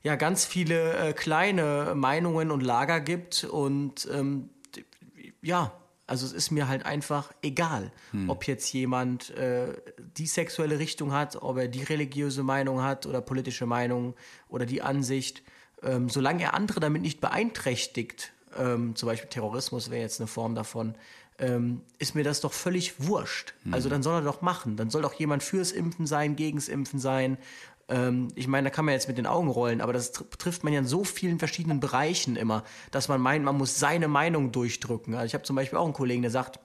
[0.03, 4.51] ja ganz viele äh, kleine Meinungen und Lager gibt und ähm,
[5.43, 5.73] ja,
[6.07, 8.29] also es ist mir halt einfach egal, hm.
[8.29, 9.75] ob jetzt jemand äh,
[10.17, 14.15] die sexuelle Richtung hat, ob er die religiöse Meinung hat oder politische Meinung
[14.49, 15.43] oder die Ansicht.
[15.83, 20.55] Ähm, solange er andere damit nicht beeinträchtigt, ähm, zum Beispiel Terrorismus wäre jetzt eine Form
[20.55, 20.95] davon,
[21.39, 23.55] ähm, ist mir das doch völlig wurscht.
[23.65, 23.75] Hm.
[23.75, 24.77] Also dann soll er doch machen.
[24.77, 27.39] Dann soll doch jemand fürs Impfen sein, gegens Impfen sein
[27.89, 30.73] ähm, ich meine, da kann man jetzt mit den Augen rollen, aber das trifft man
[30.73, 35.15] ja in so vielen verschiedenen Bereichen immer, dass man meint, man muss seine Meinung durchdrücken.
[35.15, 36.61] Also ich habe zum Beispiel auch einen Kollegen, der sagt,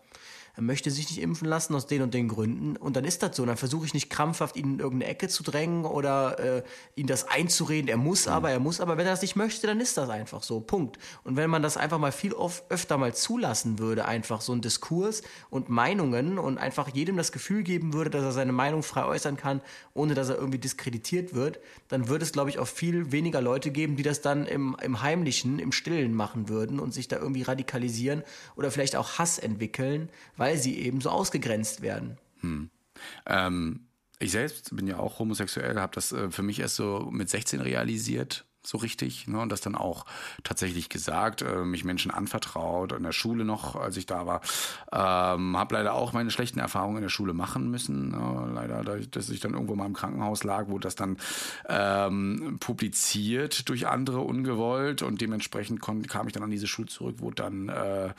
[0.60, 2.76] er möchte sich nicht impfen lassen aus den und den Gründen.
[2.76, 3.44] Und dann ist das so.
[3.44, 6.64] Und dann versuche ich nicht krampfhaft, ihn in irgendeine Ecke zu drängen oder äh,
[6.96, 7.88] ihn das einzureden.
[7.88, 8.34] Er muss mhm.
[8.34, 8.98] aber, er muss aber.
[8.98, 10.60] Wenn er das nicht möchte, dann ist das einfach so.
[10.60, 11.00] Punkt.
[11.24, 14.60] Und wenn man das einfach mal viel oft, öfter mal zulassen würde, einfach so ein
[14.60, 19.06] Diskurs und Meinungen und einfach jedem das Gefühl geben würde, dass er seine Meinung frei
[19.06, 19.62] äußern kann,
[19.94, 23.72] ohne dass er irgendwie diskreditiert wird, dann würde es, glaube ich, auch viel weniger Leute
[23.72, 27.44] geben, die das dann im, im Heimlichen, im Stillen machen würden und sich da irgendwie
[27.44, 28.24] radikalisieren
[28.58, 32.18] oder vielleicht auch Hass entwickeln, weil weil sie eben so ausgegrenzt werden.
[32.40, 32.72] Hm.
[33.28, 37.30] Ähm, ich selbst bin ja auch homosexuell, habe das äh, für mich erst so mit
[37.30, 40.06] 16 realisiert so richtig ne, und das dann auch
[40.44, 44.42] tatsächlich gesagt, äh, mich Menschen anvertraut, in der Schule noch, als ich da war.
[44.92, 48.14] Ähm, habe leider auch meine schlechten Erfahrungen in der Schule machen müssen.
[48.14, 51.18] Äh, leider, dass ich dann irgendwo mal im Krankenhaus lag, wurde das dann
[51.68, 57.36] ähm, publiziert durch andere ungewollt und dementsprechend kam ich dann an diese Schule zurück, wurde
[57.36, 58.10] dann äh,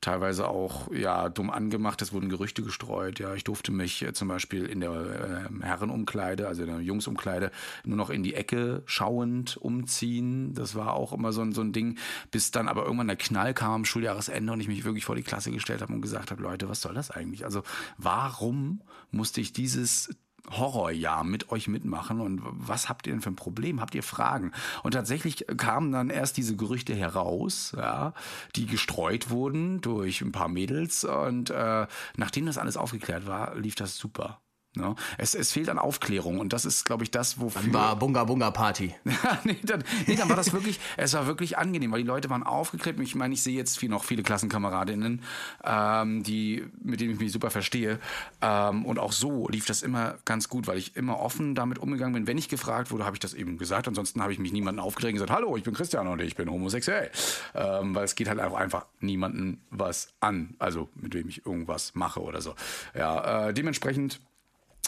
[0.00, 2.00] teilweise auch ja dumm angemacht.
[2.00, 3.18] Es wurden Gerüchte gestreut.
[3.20, 7.50] Ja, ich durfte mich äh, zum Beispiel in der äh, Herrenumkleide, also in der Jungsumkleide,
[7.84, 10.54] nur noch in die Ecke schauend umziehen ziehen.
[10.54, 11.98] Das war auch immer so ein, so ein Ding,
[12.30, 15.22] bis dann aber irgendwann der Knall kam am Schuljahresende und ich mich wirklich vor die
[15.22, 17.44] Klasse gestellt habe und gesagt habe, Leute, was soll das eigentlich?
[17.44, 17.62] Also
[17.98, 20.10] warum musste ich dieses
[20.48, 23.80] Horrorjahr mit euch mitmachen und was habt ihr denn für ein Problem?
[23.80, 24.52] Habt ihr Fragen?
[24.82, 28.14] Und tatsächlich kamen dann erst diese Gerüchte heraus, ja,
[28.56, 31.86] die gestreut wurden durch ein paar Mädels und äh,
[32.16, 34.40] nachdem das alles aufgeklärt war, lief das super.
[34.76, 34.94] Ne?
[35.18, 37.60] Es, es fehlt an Aufklärung und das ist, glaube ich, das, wofür.
[37.60, 38.94] Dann war Bunga Bunga Party.
[39.44, 42.44] nee, dann, nee, dann war das wirklich, es war wirklich angenehm, weil die Leute waren
[42.44, 43.00] aufgeklärt.
[43.00, 45.22] Ich meine, ich sehe jetzt viel, noch viele Klassenkameradinnen,
[45.64, 47.98] ähm, die, mit denen ich mich super verstehe.
[48.42, 52.14] Ähm, und auch so lief das immer ganz gut, weil ich immer offen damit umgegangen
[52.14, 52.28] bin.
[52.28, 53.88] Wenn ich gefragt wurde, habe ich das eben gesagt.
[53.88, 56.48] Ansonsten habe ich mich niemanden aufgeregt und gesagt, hallo, ich bin Christian und ich bin
[56.48, 57.10] homosexuell.
[57.56, 61.96] Ähm, weil es geht halt auch einfach niemanden was an, also mit wem ich irgendwas
[61.96, 62.54] mache oder so.
[62.94, 64.20] Ja, äh, dementsprechend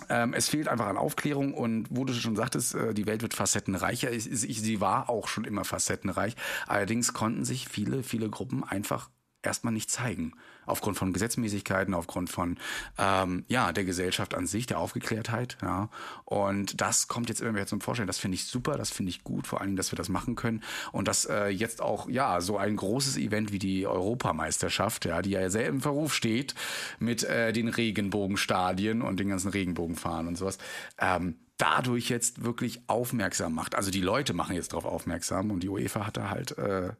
[0.08, 3.34] ähm, es fehlt einfach an Aufklärung und wo du schon sagtest, äh, die Welt wird
[3.34, 4.10] facettenreicher.
[4.10, 6.36] Ich, ich, sie war auch schon immer facettenreich.
[6.66, 9.10] Allerdings konnten sich viele, viele Gruppen einfach
[9.42, 10.34] erstmal nicht zeigen.
[10.66, 12.58] Aufgrund von Gesetzmäßigkeiten, aufgrund von
[12.98, 15.58] ähm, ja der Gesellschaft an sich, der Aufgeklärtheit.
[15.62, 15.88] Ja.
[16.24, 18.06] Und das kommt jetzt immer mehr zum Vorstellen.
[18.06, 20.62] Das finde ich super, das finde ich gut, vor Dingen, dass wir das machen können.
[20.92, 25.30] Und dass äh, jetzt auch ja so ein großes Event wie die Europameisterschaft, ja, die
[25.30, 26.54] ja sehr im Verruf steht
[26.98, 30.58] mit äh, den Regenbogenstadien und den ganzen Regenbogenfahren und sowas.
[30.98, 33.76] Ähm, dadurch jetzt wirklich aufmerksam macht.
[33.76, 36.90] Also die Leute machen jetzt darauf aufmerksam und die UEFA hat da halt äh,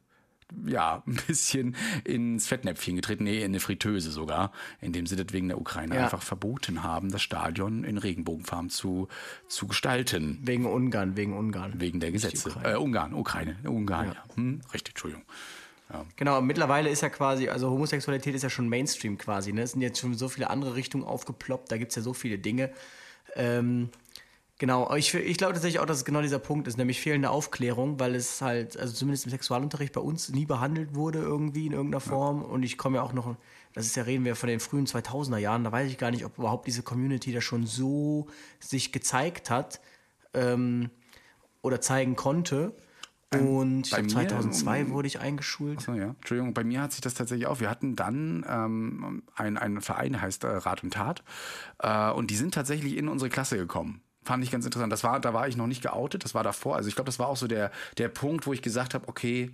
[0.66, 5.48] ja, ein bisschen ins Fettnäpfchen getreten, nee, in eine Fritteuse sogar, indem sie das wegen
[5.48, 6.04] der Ukraine ja.
[6.04, 9.08] einfach verboten haben, das Stadion in Regenbogenfarben zu,
[9.48, 10.38] zu gestalten.
[10.42, 11.80] Wegen Ungarn, wegen Ungarn.
[11.80, 12.52] Wegen der Gesetze.
[12.62, 14.12] Äh, Ungarn, Ukraine, Ungarn, ja.
[14.14, 14.36] ja.
[14.36, 15.24] Hm, richtig, Entschuldigung.
[15.92, 16.06] Ja.
[16.16, 19.52] Genau, mittlerweile ist ja quasi, also Homosexualität ist ja schon Mainstream quasi.
[19.52, 19.62] Ne?
[19.62, 22.38] Es sind jetzt schon so viele andere Richtungen aufgeploppt, da gibt es ja so viele
[22.38, 22.70] Dinge.
[23.34, 23.90] Ähm,
[24.62, 27.98] Genau, ich, ich glaube tatsächlich auch, dass es genau dieser Punkt ist, nämlich fehlende Aufklärung,
[27.98, 31.98] weil es halt, also zumindest im Sexualunterricht bei uns nie behandelt wurde irgendwie in irgendeiner
[31.98, 32.42] Form.
[32.42, 32.46] Ja.
[32.46, 33.35] Und ich komme ja auch noch,
[33.72, 36.25] das ist ja, reden wir von den frühen 2000er Jahren, da weiß ich gar nicht,
[36.25, 38.29] ob überhaupt diese Community da schon so
[38.61, 39.81] sich gezeigt hat
[40.33, 40.90] ähm,
[41.61, 42.72] oder zeigen konnte.
[43.33, 45.79] Und bei 2002 wurde ich eingeschult.
[45.79, 46.11] Achso, ja.
[46.11, 47.59] Entschuldigung, bei mir hat sich das tatsächlich auch.
[47.59, 51.25] Wir hatten dann ähm, einen Verein, der heißt äh, Rat und Tat.
[51.81, 54.03] Äh, und die sind tatsächlich in unsere Klasse gekommen.
[54.24, 54.92] Fand ich ganz interessant.
[54.92, 56.76] Das war, da war ich noch nicht geoutet, das war davor.
[56.76, 59.50] Also ich glaube, das war auch so der, der Punkt, wo ich gesagt habe, okay,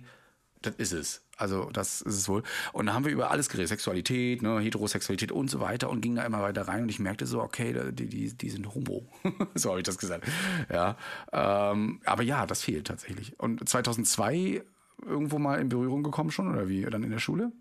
[0.61, 1.23] das ist es.
[1.37, 2.43] Also das ist es wohl.
[2.73, 6.15] Und da haben wir über alles geredet, Sexualität, ne, Heterosexualität und so weiter und ging
[6.15, 9.07] da immer weiter rein und ich merkte so, okay, die, die, die sind homo.
[9.55, 10.25] so habe ich das gesagt.
[10.69, 10.97] Ja,
[11.31, 13.39] ähm, aber ja, das fehlt tatsächlich.
[13.39, 14.63] Und 2002
[15.05, 16.81] irgendwo mal in Berührung gekommen schon oder wie?
[16.81, 17.53] Dann in der Schule?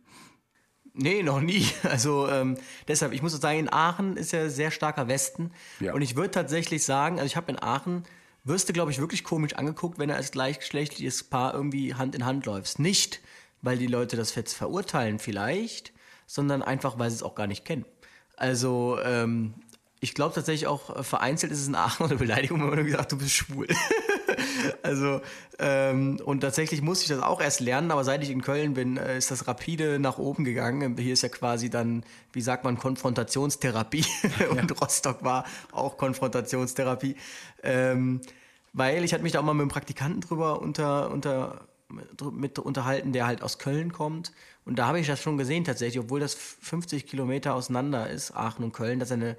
[0.99, 1.67] Nee, noch nie.
[1.85, 2.59] Also ähm,
[2.89, 5.53] deshalb, ich muss sagen, in Aachen ist ja sehr starker Westen.
[5.81, 5.95] Ja.
[5.95, 8.03] Und ich würde tatsächlich sagen, also ich habe in Aachen,
[8.45, 12.25] wirst du, glaube ich, wirklich komisch angeguckt, wenn du als gleichgeschlechtliches Paar irgendwie Hand in
[12.25, 12.79] Hand läufst.
[12.81, 13.21] Nicht,
[13.63, 15.93] weil die Leute das jetzt verurteilen vielleicht,
[16.27, 17.85] sondern einfach, weil sie es auch gar nicht kennen.
[18.37, 19.55] Also ähm,
[20.01, 22.87] ich glaube tatsächlich auch, äh, vereinzelt ist es in Aachen eine Beleidigung, wenn man nur
[22.87, 23.69] gesagt, du bist schwul.
[24.83, 25.21] also,
[25.59, 28.97] ähm, und tatsächlich musste ich das auch erst lernen, aber seit ich in Köln bin,
[28.97, 30.97] äh, ist das rapide nach oben gegangen.
[30.99, 34.05] Hier ist ja quasi dann, wie sagt man, Konfrontationstherapie.
[34.51, 34.77] und ja.
[34.81, 37.17] Rostock war auch Konfrontationstherapie.
[37.62, 38.21] Ähm,
[38.73, 41.67] weil ich hatte mich da auch mal mit einem Praktikanten drüber unter, unter,
[42.33, 44.33] mit unterhalten, der halt aus Köln kommt.
[44.64, 48.64] Und da habe ich das schon gesehen tatsächlich, obwohl das 50 Kilometer auseinander ist, Aachen
[48.64, 49.37] und Köln, dass er eine eine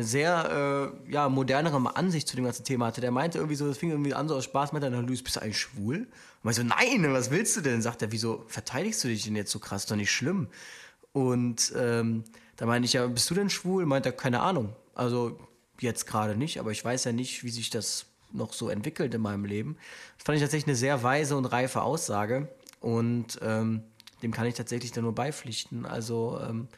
[0.00, 3.00] sehr äh, ja, modernere Ansicht zu dem ganzen Thema hatte.
[3.00, 5.36] Der meinte irgendwie so, das fing irgendwie an so aus Spaß, meinte dann, Luis, bist
[5.36, 6.06] du eigentlich schwul?
[6.42, 7.80] Und ich so, nein, was willst du denn?
[7.82, 9.86] Sagt er, wieso verteidigst du dich denn jetzt so krass?
[9.86, 10.48] Doch nicht schlimm.
[11.12, 12.24] Und ähm,
[12.56, 13.86] da meinte ich, ja, bist du denn schwul?
[13.86, 14.74] Meint er, keine Ahnung.
[14.94, 15.38] Also
[15.80, 19.22] jetzt gerade nicht, aber ich weiß ja nicht, wie sich das noch so entwickelt in
[19.22, 19.76] meinem Leben.
[20.18, 22.48] Das fand ich tatsächlich eine sehr weise und reife Aussage.
[22.80, 23.82] Und ähm,
[24.22, 25.86] dem kann ich tatsächlich dann nur beipflichten.
[25.86, 26.68] Also, ähm,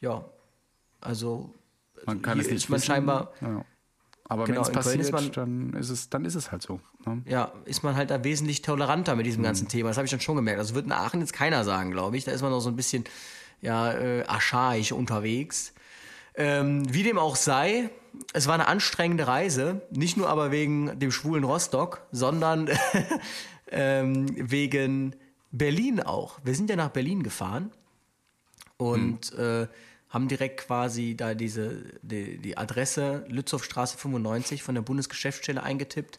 [0.00, 0.24] ja,
[1.00, 1.52] also
[2.06, 2.86] man kann es nicht ist man wissen.
[2.86, 3.32] scheinbar.
[3.40, 3.64] Ja.
[4.30, 6.80] Aber genau, wenn es passiert, man, dann, ist es, dann ist es halt so.
[7.04, 7.20] Ne?
[7.26, 9.46] Ja, ist man halt da wesentlich toleranter mit diesem mhm.
[9.46, 9.88] ganzen Thema.
[9.88, 10.60] Das habe ich dann schon gemerkt.
[10.60, 12.24] Also wird in Aachen jetzt keiner sagen, glaube ich.
[12.24, 13.02] Da ist man noch so ein bisschen
[13.60, 15.74] ja, äh, archaisch unterwegs.
[16.36, 17.90] Ähm, wie dem auch sei,
[18.32, 19.82] es war eine anstrengende Reise.
[19.90, 22.70] Nicht nur aber wegen dem schwulen Rostock, sondern
[23.72, 25.16] ähm, wegen
[25.50, 26.38] Berlin auch.
[26.44, 27.72] Wir sind ja nach Berlin gefahren.
[28.76, 29.44] Und mhm.
[29.44, 29.66] äh,
[30.10, 36.18] haben direkt quasi da diese, die, die Adresse Lützowstraße 95 von der Bundesgeschäftsstelle eingetippt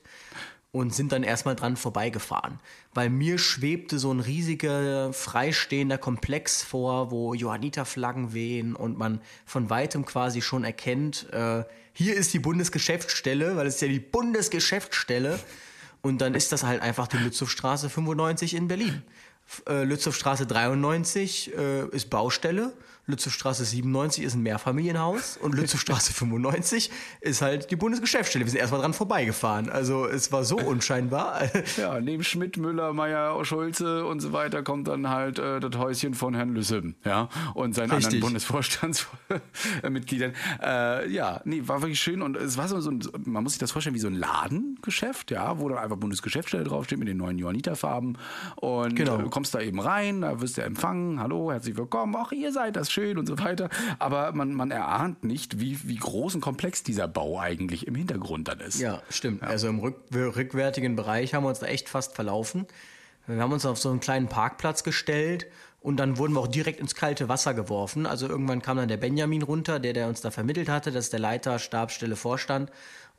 [0.71, 2.59] und sind dann erstmal dran vorbeigefahren.
[2.93, 9.69] Weil mir schwebte so ein riesiger, freistehender Komplex vor, wo Johanniterflaggen wehen und man von
[9.69, 15.37] weitem quasi schon erkennt, äh, hier ist die Bundesgeschäftsstelle, weil es ist ja die Bundesgeschäftsstelle.
[16.01, 19.03] Und dann ist das halt einfach die Lützowstraße 95 in Berlin.
[19.67, 22.73] Äh, Lützowstraße 93 äh, ist Baustelle
[23.07, 28.45] Lützowstraße 97 ist ein Mehrfamilienhaus und Lützowstraße 95 ist halt die Bundesgeschäftsstelle.
[28.45, 29.69] Wir sind erstmal dran vorbeigefahren.
[29.69, 31.41] Also es war so unscheinbar.
[31.77, 36.13] Ja, neben Schmidt, Müller, Meier, Schulze und so weiter kommt dann halt äh, das Häuschen
[36.13, 38.07] von Herrn Lüsse, ja, und seinen Richtig.
[38.07, 40.33] anderen Bundesvorstandsmitgliedern.
[40.61, 43.71] Äh, ja, nee, war wirklich schön und es war so, ein, man muss sich das
[43.71, 48.17] vorstellen wie so ein Ladengeschäft, ja, wo dann einfach Bundesgeschäftsstelle draufsteht mit den neuen Johanniterfarben
[48.57, 49.17] und genau.
[49.17, 52.75] du kommst da eben rein, da wirst du empfangen, hallo, herzlich willkommen, ach, ihr seid
[52.75, 53.69] das schön und so weiter.
[53.99, 58.47] Aber man, man erahnt nicht, wie, wie groß und komplex dieser Bau eigentlich im Hintergrund
[58.47, 58.79] dann ist.
[58.79, 59.41] Ja, stimmt.
[59.41, 59.47] Ja.
[59.47, 62.67] Also im rück, rückwärtigen Bereich haben wir uns da echt fast verlaufen.
[63.27, 65.47] Wir haben uns auf so einen kleinen Parkplatz gestellt
[65.79, 68.05] und dann wurden wir auch direkt ins kalte Wasser geworfen.
[68.05, 70.91] Also irgendwann kam dann der Benjamin runter, der, der uns da vermittelt hatte.
[70.91, 72.71] Das ist der Leiter, Stabsstelle, Vorstand.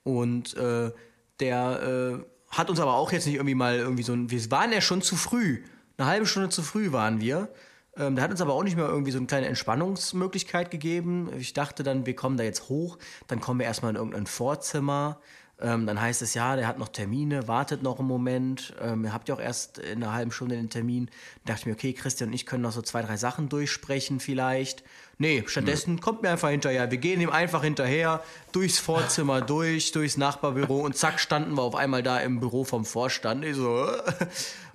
[0.05, 0.93] Und äh,
[1.41, 2.25] der äh,
[2.57, 4.31] hat uns aber auch jetzt nicht irgendwie mal irgendwie so ein.
[4.31, 5.63] Wir waren ja schon zu früh.
[5.97, 7.49] Eine halbe Stunde zu früh waren wir.
[7.97, 11.31] Ähm, der hat uns aber auch nicht mehr irgendwie so eine kleine Entspannungsmöglichkeit gegeben.
[11.39, 15.21] Ich dachte dann, wir kommen da jetzt hoch, dann kommen wir erstmal in irgendein Vorzimmer.
[15.61, 18.75] Ähm, dann heißt es, ja, der hat noch Termine, wartet noch einen Moment.
[18.81, 21.07] Ähm, ihr habt ja auch erst in einer halben Stunde den Termin.
[21.45, 24.19] Da dachte ich mir, okay, Christian und ich können noch so zwei, drei Sachen durchsprechen
[24.19, 24.83] vielleicht.
[25.19, 26.01] Nee, stattdessen mhm.
[26.01, 26.91] kommt mir einfach hinterher.
[26.91, 31.77] Wir gehen ihm einfach hinterher, durchs Vorzimmer durch, durchs Nachbarbüro und zack, standen wir auf
[31.77, 33.45] einmal da im Büro vom Vorstand.
[33.45, 33.87] Ich so,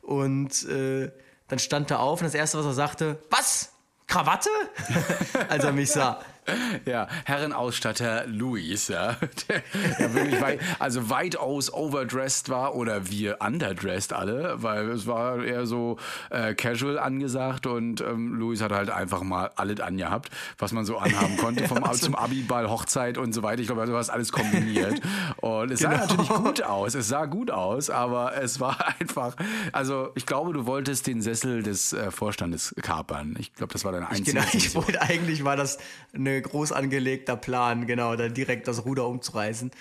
[0.04, 1.12] und äh,
[1.48, 3.72] dann stand er auf und das Erste, was er sagte, was?
[4.08, 4.50] Krawatte?
[5.50, 6.22] Als er mich sah.
[6.86, 9.18] Ja, Herrenausstatter Louis, ja,
[9.50, 9.64] der,
[10.00, 15.66] der wirklich weit, also weitaus overdressed war oder wir underdressed alle, weil es war eher
[15.66, 15.98] so
[16.30, 20.98] äh, casual angesagt und ähm, Louis hat halt einfach mal alles angehabt, was man so
[20.98, 23.62] anhaben konnte, vom zum Abiball, Hochzeit und so weiter.
[23.62, 25.02] Ich glaube, du hast alles kombiniert
[25.38, 25.92] und es genau.
[25.92, 29.36] sah natürlich gut aus, es sah gut aus, aber es war einfach,
[29.72, 33.36] also ich glaube, du wolltest den Sessel des äh, Vorstandes kapern.
[33.40, 34.30] Ich glaube, das war deine einzige.
[34.30, 35.78] Ich, genau, ich wollte eigentlich war das
[36.14, 39.72] eine groß angelegter Plan, genau, dann direkt das Ruder umzureißen.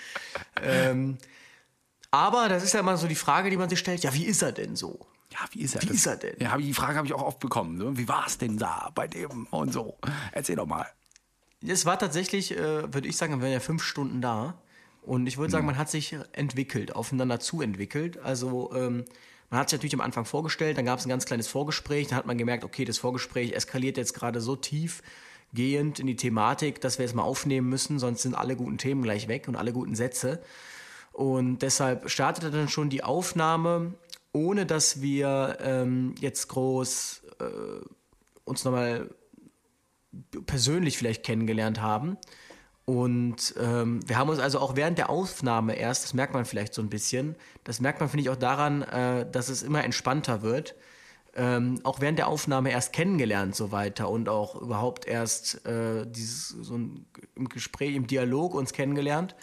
[0.61, 1.17] ähm,
[2.11, 4.41] aber das ist ja immer so die Frage, die man sich stellt, ja, wie ist
[4.41, 5.07] er denn so?
[5.31, 5.81] Ja, wie ist er?
[5.81, 6.35] Wie das, ist er denn?
[6.39, 7.77] Ja, die Frage habe ich auch oft bekommen.
[7.77, 7.97] Ne?
[7.97, 9.97] Wie war es denn da bei dem und so?
[10.31, 10.87] Erzähl doch mal.
[11.65, 14.61] Es war tatsächlich, äh, würde ich sagen, wir waren ja fünf Stunden da.
[15.01, 15.67] Und ich würde sagen, hm.
[15.67, 18.17] man hat sich entwickelt, aufeinander zuentwickelt.
[18.19, 19.05] Also ähm,
[19.49, 22.17] man hat sich natürlich am Anfang vorgestellt, dann gab es ein ganz kleines Vorgespräch, dann
[22.17, 25.01] hat man gemerkt, okay, das Vorgespräch eskaliert jetzt gerade so tief,
[25.53, 29.01] gehend in die Thematik, dass wir es mal aufnehmen müssen, sonst sind alle guten Themen
[29.01, 30.41] gleich weg und alle guten Sätze.
[31.13, 33.95] Und deshalb startete dann schon die Aufnahme,
[34.33, 37.85] ohne dass wir ähm, jetzt groß äh,
[38.43, 39.09] uns nochmal
[40.45, 42.17] persönlich vielleicht kennengelernt haben.
[42.85, 46.73] Und ähm, wir haben uns also auch während der Aufnahme erst, das merkt man vielleicht
[46.73, 50.41] so ein bisschen, das merkt man, finde ich, auch daran, äh, dass es immer entspannter
[50.41, 50.75] wird
[51.37, 56.49] ähm, auch während der Aufnahme erst kennengelernt so weiter und auch überhaupt erst äh, dieses
[56.49, 59.35] so ein, im Gespräch, im Dialog uns kennengelernt.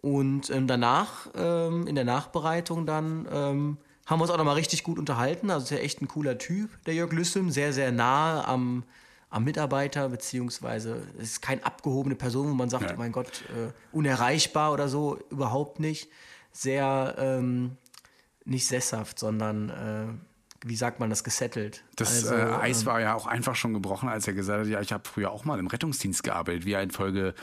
[0.00, 4.84] Und ähm, danach, ähm, in der Nachbereitung dann, ähm, haben wir uns auch nochmal richtig
[4.84, 5.50] gut unterhalten.
[5.50, 8.84] Also ist ja echt ein cooler Typ, der Jörg Lüssem, sehr, sehr nah am,
[9.30, 12.94] am Mitarbeiter, beziehungsweise es ist keine abgehobene Person, wo man sagt, Ja.
[12.94, 16.08] oh mein Gott, äh, unerreichbar oder so, überhaupt nicht.
[16.52, 17.76] Sehr ähm,
[18.44, 20.27] nicht sesshaft, sondern äh,
[20.64, 21.84] wie sagt man das, gesettelt.
[21.96, 24.68] Das Also, äh, Eis ähm, war ja auch einfach schon gebrochen, als er gesagt hat,
[24.68, 27.34] ja, ich habe früher auch mal im Rettungsdienst gearbeitet, wie ihr in Folge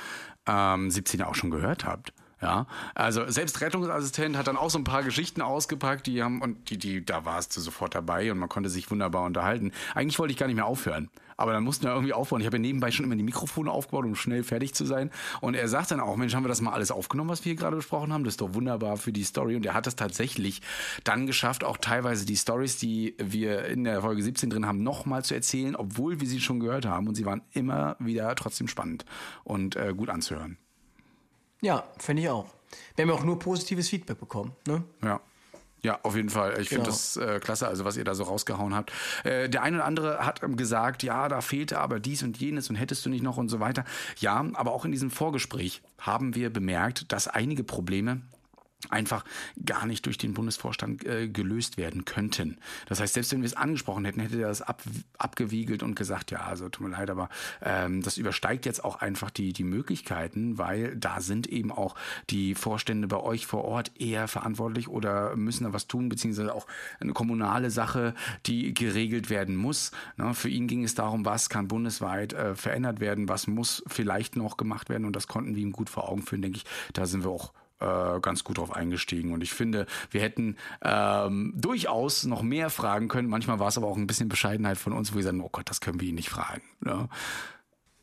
[0.45, 2.13] ähm, 17 auch schon gehört habt.
[2.41, 6.69] Ja, also selbst Rettungsassistent hat dann auch so ein paar Geschichten ausgepackt, die haben und
[6.69, 9.71] die, die, da warst du sofort dabei und man konnte sich wunderbar unterhalten.
[9.95, 12.41] Eigentlich wollte ich gar nicht mehr aufhören, aber dann mussten wir irgendwie aufbauen.
[12.41, 15.11] Ich habe ja nebenbei schon immer die Mikrofone aufgebaut, um schnell fertig zu sein.
[15.41, 17.59] Und er sagt dann auch, Mensch, haben wir das mal alles aufgenommen, was wir hier
[17.59, 18.23] gerade besprochen haben?
[18.23, 19.55] Das ist doch wunderbar für die Story.
[19.55, 20.61] Und er hat es tatsächlich
[21.03, 25.23] dann geschafft, auch teilweise die Stories, die wir in der Folge 17 drin haben, nochmal
[25.23, 27.07] zu erzählen, obwohl wir sie schon gehört haben.
[27.07, 29.05] Und sie waren immer wieder trotzdem spannend
[29.43, 30.57] und äh, gut anzuhören.
[31.61, 32.47] Ja, finde ich auch.
[32.95, 34.53] Wir haben ja auch nur positives Feedback bekommen.
[34.67, 34.83] Ne?
[35.03, 35.21] Ja.
[35.85, 36.59] Ja, auf jeden Fall.
[36.59, 36.95] Ich finde Genau.
[36.95, 38.91] das äh, klasse, also was ihr da so rausgehauen habt.
[39.23, 42.71] Äh, der eine oder andere hat ähm, gesagt, ja, da fehlte aber dies und jenes
[42.71, 43.85] und hättest du nicht noch und so weiter.
[44.17, 48.21] Ja, aber auch in diesem Vorgespräch haben wir bemerkt, dass einige Probleme
[48.91, 49.23] einfach
[49.63, 52.57] gar nicht durch den Bundesvorstand äh, gelöst werden könnten.
[52.87, 54.81] Das heißt, selbst wenn wir es angesprochen hätten, hätte er das ab,
[55.17, 57.29] abgewiegelt und gesagt, ja, also tut mir leid, aber
[57.61, 61.95] ähm, das übersteigt jetzt auch einfach die, die Möglichkeiten, weil da sind eben auch
[62.29, 66.67] die Vorstände bei euch vor Ort eher verantwortlich oder müssen da was tun, beziehungsweise auch
[66.99, 68.13] eine kommunale Sache,
[68.45, 69.91] die geregelt werden muss.
[70.17, 74.35] Ne, für ihn ging es darum, was kann bundesweit äh, verändert werden, was muss vielleicht
[74.35, 76.65] noch gemacht werden und das konnten wir ihm gut vor Augen führen, denke ich.
[76.93, 79.33] Da sind wir auch äh, ganz gut drauf eingestiegen.
[79.33, 83.27] Und ich finde, wir hätten ähm, durchaus noch mehr fragen können.
[83.27, 85.69] Manchmal war es aber auch ein bisschen Bescheidenheit von uns, wo wir sagen, oh Gott,
[85.69, 86.61] das können wir ihn nicht fragen.
[86.79, 87.09] Ne?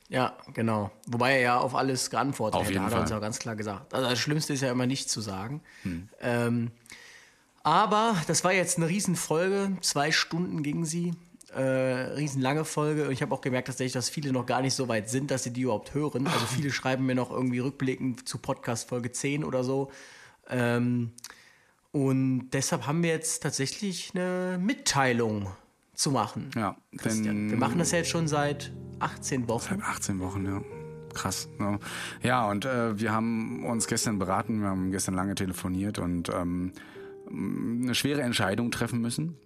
[0.08, 0.90] Ja, genau.
[1.06, 3.94] Wobei er ja auf alles geantwortet Auf hätte, hat er uns ja ganz klar gesagt.
[3.94, 5.62] Also das Schlimmste ist ja immer nichts zu sagen.
[6.20, 6.70] Ähm,
[7.62, 9.76] aber das war jetzt eine Riesenfolge.
[9.80, 11.14] Zwei Stunden ging sie.
[11.54, 13.06] Äh, riesenlange Folge.
[13.06, 15.42] Und ich habe auch gemerkt, tatsächlich, dass viele noch gar nicht so weit sind, dass
[15.42, 16.26] sie die überhaupt hören.
[16.26, 19.90] Also viele schreiben mir noch irgendwie rückblickend zu Podcast Folge 10 oder so.
[20.48, 21.12] Ähm,
[21.92, 25.48] und deshalb haben wir jetzt tatsächlich eine Mitteilung
[25.94, 26.50] zu machen.
[26.56, 27.50] Ja, Christian.
[27.50, 29.68] Wir machen das jetzt schon seit 18 Wochen.
[29.68, 30.62] Seit 18 Wochen, ja.
[31.12, 31.50] Krass.
[31.58, 31.78] Ne?
[32.22, 36.72] Ja, und äh, wir haben uns gestern beraten, wir haben gestern lange telefoniert und ähm,
[37.30, 39.36] eine schwere Entscheidung treffen müssen.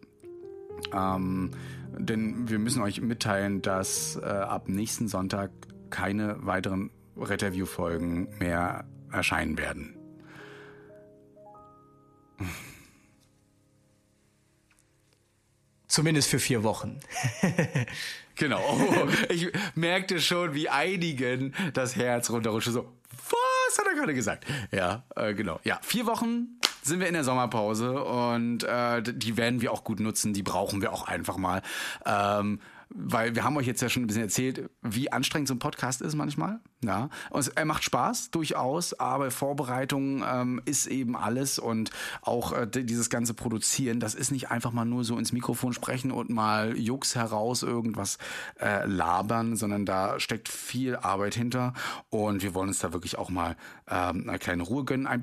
[0.93, 1.51] Ähm,
[1.99, 5.51] denn wir müssen euch mitteilen, dass äh, ab nächsten Sonntag
[5.91, 9.97] keine weiteren Retterview-Folgen mehr erscheinen werden.
[15.89, 17.01] Zumindest für vier Wochen.
[18.37, 18.61] Genau.
[18.69, 22.71] Oh, ich merkte schon, wie einigen das Herz runterrutschte.
[22.71, 24.45] So, was hat er gerade gesagt?
[24.71, 25.59] Ja, äh, genau.
[25.65, 30.01] Ja, vier Wochen sind wir in der Sommerpause und äh, die werden wir auch gut
[30.01, 30.33] nutzen.
[30.33, 31.63] Die brauchen wir auch einfach mal.
[32.05, 35.59] Ähm, weil wir haben euch jetzt ja schon ein bisschen erzählt, wie anstrengend so ein
[35.59, 36.61] Podcast ist manchmal.
[36.85, 41.91] Ja, und er macht Spaß durchaus, aber Vorbereitung ähm, ist eben alles und
[42.23, 46.13] auch äh, dieses ganze Produzieren, das ist nicht einfach mal nur so ins Mikrofon sprechen
[46.13, 48.19] und mal Jux heraus irgendwas
[48.61, 51.73] äh, labern, sondern da steckt viel Arbeit hinter
[52.11, 53.57] und wir wollen uns da wirklich auch mal
[53.89, 55.23] ähm, eine kleine Ruhe gönnen, ein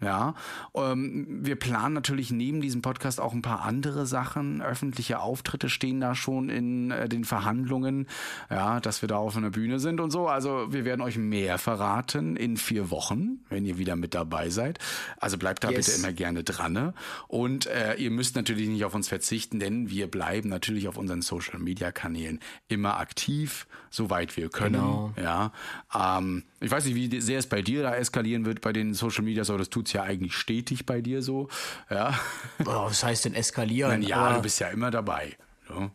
[0.00, 0.34] Ja,
[0.74, 4.62] ähm, wir planen natürlich neben diesem Podcast auch ein paar andere Sachen.
[4.62, 8.06] Öffentliche Auftritte stehen da schon in äh, den Verhandlungen,
[8.48, 10.28] ja, dass wir da auf einer Bühne sind und so.
[10.28, 14.78] Also wir werden euch mehr verraten in vier Wochen, wenn ihr wieder mit dabei seid.
[15.18, 15.86] Also bleibt da Yes.
[15.86, 16.72] bitte immer gerne dran.
[16.72, 16.94] ne?
[17.26, 21.22] Und äh, ihr müsst natürlich nicht auf uns verzichten, denn wir bleiben natürlich auf unseren
[21.22, 24.74] Social Media Kanälen immer aktiv, soweit wir können.
[24.74, 25.12] Genau.
[25.20, 25.52] Ja,
[25.94, 29.24] ähm, ich weiß nicht, wie sehr es bei dir da eskalieren wird bei den Social
[29.24, 31.48] Medias, aber das tut's ja eigentlich stetig bei dir so.
[31.90, 32.18] Ja,
[32.60, 34.02] Oh, was heißt denn eskalieren?
[34.02, 35.36] ja, Aber- du bist ja immer dabei.
[35.70, 35.90] Ja.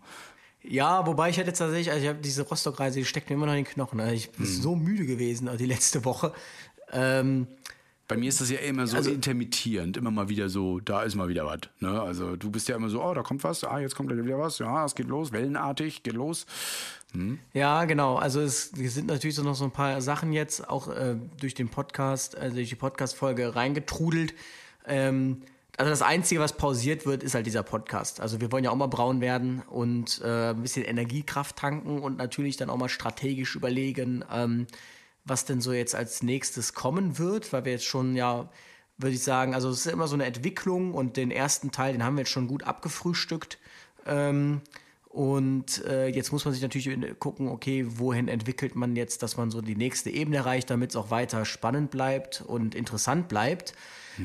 [0.65, 3.47] Ja, wobei ich hätte jetzt tatsächlich, also ich habe diese Rostock-Reise, die steckt mir immer
[3.47, 3.99] noch in den Knochen.
[3.99, 6.31] Also ich bin so müde gewesen also die letzte Woche.
[6.93, 7.47] Ähm,
[8.07, 11.15] Bei mir ist das ja immer so Also- intermittierend, immer mal wieder so, da ist
[11.15, 11.61] mal wieder was.
[11.79, 12.01] Ne?
[12.01, 14.59] Also du bist ja immer so, oh, da kommt was, ah, jetzt kommt wieder was,
[14.59, 16.45] ja, es geht los, wellenartig, geht los.
[17.53, 18.15] Ja, genau.
[18.15, 21.53] Also es wir sind natürlich so noch so ein paar Sachen jetzt auch äh, durch
[21.53, 24.33] den Podcast, also durch die Podcast-Folge reingetrudelt.
[24.85, 25.43] Ähm,
[25.77, 28.19] also das Einzige, was pausiert wird, ist halt dieser Podcast.
[28.19, 32.17] Also wir wollen ja auch mal braun werden und äh, ein bisschen Energiekraft tanken und
[32.17, 34.67] natürlich dann auch mal strategisch überlegen, ähm,
[35.25, 38.49] was denn so jetzt als nächstes kommen wird, weil wir jetzt schon ja,
[38.97, 42.03] würde ich sagen, also es ist immer so eine Entwicklung und den ersten Teil, den
[42.03, 43.57] haben wir jetzt schon gut abgefrühstückt.
[44.05, 44.61] Ähm,
[45.13, 46.89] und äh, jetzt muss man sich natürlich
[47.19, 50.95] gucken, okay, wohin entwickelt man jetzt, dass man so die nächste Ebene erreicht, damit es
[50.95, 53.75] auch weiter spannend bleibt und interessant bleibt.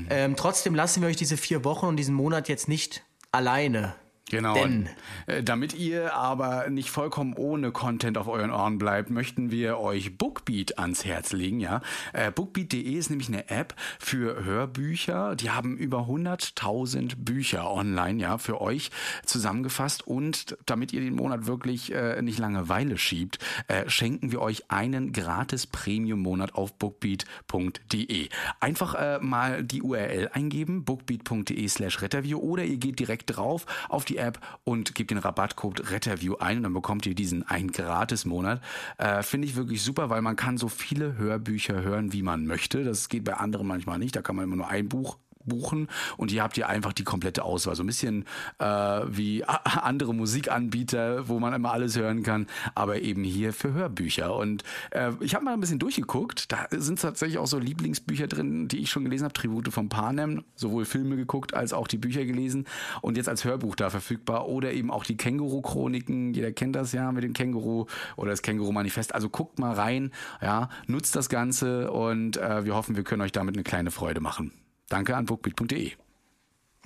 [0.08, 3.96] Ähm, trotzdem lassen wir euch diese vier Wochen und diesen Monat jetzt nicht alleine.
[4.30, 4.54] Genau.
[4.54, 4.88] Denn
[5.26, 10.16] Äh, Damit ihr aber nicht vollkommen ohne Content auf euren Ohren bleibt, möchten wir euch
[10.16, 11.60] Bookbeat ans Herz legen.
[11.60, 11.80] Ja,
[12.12, 15.36] äh, Bookbeat.de ist nämlich eine App für Hörbücher.
[15.36, 18.90] Die haben über 100.000 Bücher online, ja, für euch
[19.24, 20.06] zusammengefasst.
[20.06, 25.12] Und damit ihr den Monat wirklich äh, nicht Langeweile schiebt, äh, schenken wir euch einen
[25.12, 28.28] gratis Premium-Monat auf bookbeat.de.
[28.60, 34.04] Einfach äh, mal die URL eingeben, bookbeat.de slash retterview oder ihr geht direkt drauf auf
[34.04, 38.24] die App und gebt den Rabattcode retterview ein und dann bekommt ihr diesen einen gratis
[38.24, 38.60] Monat.
[38.98, 42.84] Äh, Finde ich wirklich super, weil man kann so viele Hörbücher hören, wie man möchte.
[42.84, 44.16] Das geht bei anderen manchmal nicht.
[44.16, 47.44] Da kann man immer nur ein Buch buchen und hier habt ihr einfach die komplette
[47.44, 47.74] Auswahl.
[47.74, 48.24] So ein bisschen
[48.58, 54.34] äh, wie andere Musikanbieter, wo man immer alles hören kann, aber eben hier für Hörbücher.
[54.34, 56.52] Und äh, ich habe mal ein bisschen durchgeguckt.
[56.52, 59.34] Da sind tatsächlich auch so Lieblingsbücher drin, die ich schon gelesen habe.
[59.34, 62.66] Tribute von Panem, sowohl Filme geguckt als auch die Bücher gelesen
[63.02, 64.48] und jetzt als Hörbuch da verfügbar.
[64.48, 66.34] Oder eben auch die Känguru-Chroniken.
[66.34, 67.86] Jeder kennt das ja mit dem Känguru
[68.16, 69.14] oder das Känguru-Manifest.
[69.14, 70.12] Also guckt mal rein,
[70.42, 74.20] ja, nutzt das Ganze und äh, wir hoffen, wir können euch damit eine kleine Freude
[74.20, 74.52] machen.
[74.88, 75.92] Danke an bookbeat.de.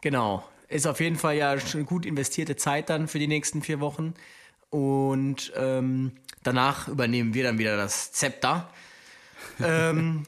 [0.00, 0.44] Genau.
[0.68, 4.14] Ist auf jeden Fall ja schon gut investierte Zeit dann für die nächsten vier Wochen.
[4.70, 8.70] Und ähm, danach übernehmen wir dann wieder das Zepter.
[9.62, 10.24] ähm,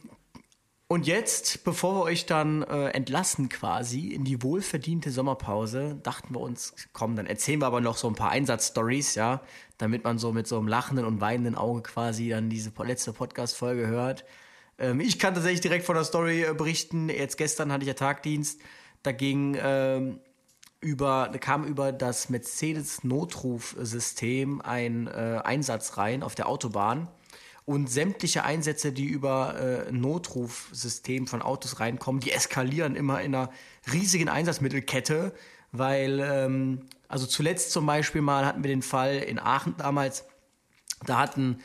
[0.86, 6.40] und jetzt, bevor wir euch dann äh, entlassen quasi in die wohlverdiente Sommerpause, dachten wir
[6.40, 9.40] uns, komm, dann erzählen wir aber noch so ein paar Einsatzstories, ja,
[9.78, 13.86] damit man so mit so einem lachenden und weinenden Auge quasi dann diese letzte Podcast-Folge
[13.86, 14.24] hört.
[14.78, 17.08] Ähm, ich kann tatsächlich direkt von der Story äh, berichten.
[17.08, 18.60] Jetzt gestern hatte ich ja Tagdienst.
[19.02, 20.20] Da ging ähm,
[20.80, 27.08] über, kam über das Mercedes-Notrufsystem ein äh, Einsatz rein auf der Autobahn.
[27.66, 33.50] Und sämtliche Einsätze, die über äh, Notrufsystem von Autos reinkommen, die eskalieren immer in einer
[33.90, 35.32] riesigen Einsatzmittelkette,
[35.72, 40.26] weil, ähm, also zuletzt zum Beispiel mal hatten wir den Fall in Aachen damals,
[41.06, 41.62] da hatten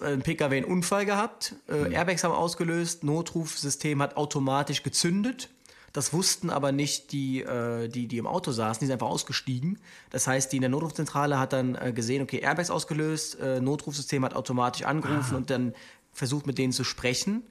[0.00, 5.48] ein PKW einen Unfall gehabt, äh, Airbags haben ausgelöst, Notrufsystem hat automatisch gezündet.
[5.92, 9.78] Das wussten aber nicht die, äh, die, die im Auto saßen, die sind einfach ausgestiegen.
[10.10, 14.24] Das heißt, die in der Notrufzentrale hat dann äh, gesehen, okay, Airbags ausgelöst, äh, Notrufsystem
[14.24, 15.74] hat automatisch angerufen und dann
[16.12, 17.42] versucht mit denen zu sprechen.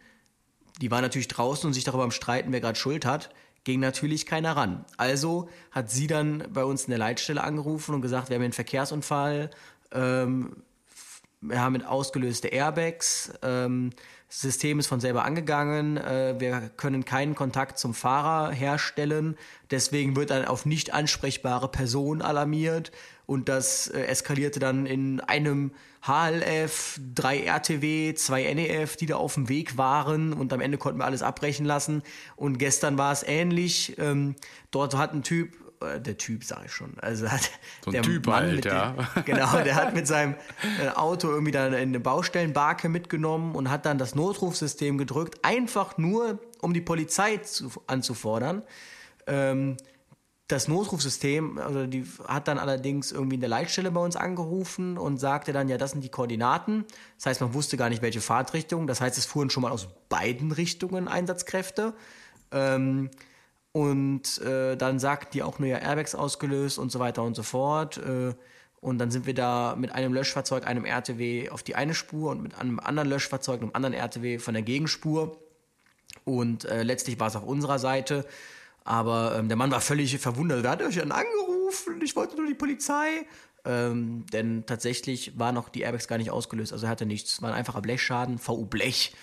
[0.82, 3.30] Die waren natürlich draußen und sich darüber am Streiten, wer gerade Schuld hat.
[3.64, 4.86] Ging natürlich keiner ran.
[4.98, 8.54] Also hat sie dann bei uns in der Leitstelle angerufen und gesagt, wir haben einen
[8.54, 9.52] Verkehrsunfall,
[9.92, 10.64] ähm,
[11.42, 13.92] wir haben mit ausgelöste Airbags, ähm,
[14.28, 19.38] das System ist von selber angegangen, äh, wir können keinen Kontakt zum Fahrer herstellen,
[19.72, 22.92] deswegen wird dann auf nicht ansprechbare Person alarmiert.
[23.26, 25.72] Und das äh, eskalierte dann in einem
[26.06, 30.34] HLF, drei RTW, zwei NEF, die da auf dem Weg waren.
[30.34, 32.04] Und am Ende konnten wir alles abbrechen lassen.
[32.36, 34.36] Und gestern war es ähnlich, ähm,
[34.72, 35.54] dort hat ein Typ
[36.00, 36.94] der Typ, sage ich schon.
[37.00, 37.50] Also hat
[37.84, 38.92] So ein der Typ Mann halt, ja.
[38.92, 40.36] dem, Genau, der hat mit seinem
[40.82, 46.40] äh, Auto irgendwie dann eine Baustellenbarke mitgenommen und hat dann das Notrufsystem gedrückt, einfach nur,
[46.62, 48.64] um die Polizei zu, anzufordern.
[49.28, 49.78] Ähm,
[50.48, 55.18] das Notrufsystem, also die hat dann allerdings irgendwie in der Leitstelle bei uns angerufen und
[55.18, 56.86] sagte dann, ja, das sind die Koordinaten.
[57.18, 58.86] Das heißt, man wusste gar nicht, welche Fahrtrichtung.
[58.86, 61.94] Das heißt, es fuhren schon mal aus beiden Richtungen Einsatzkräfte.
[62.52, 63.10] Ähm,
[63.74, 67.44] und äh, dann sagten die auch nur ja Airbags ausgelöst und so weiter und so
[67.44, 67.98] fort.
[67.98, 68.34] Äh,
[68.82, 72.42] und dann sind wir da mit einem Löschfahrzeug, einem RTW auf die eine Spur und
[72.42, 75.38] mit einem anderen Löschfahrzeug, einem anderen RTW von der Gegenspur.
[76.26, 78.26] Und äh, letztlich war es auf unserer Seite.
[78.84, 80.64] Aber ähm, der Mann war völlig verwundert.
[80.64, 82.02] Wer hat euch dann angerufen?
[82.04, 83.26] Ich wollte nur die Polizei.
[83.64, 86.74] Ähm, denn tatsächlich waren noch die Airbags gar nicht ausgelöst.
[86.74, 87.42] Also er hatte nichts.
[87.42, 89.16] War ein einfacher Blechschaden, VU Blech.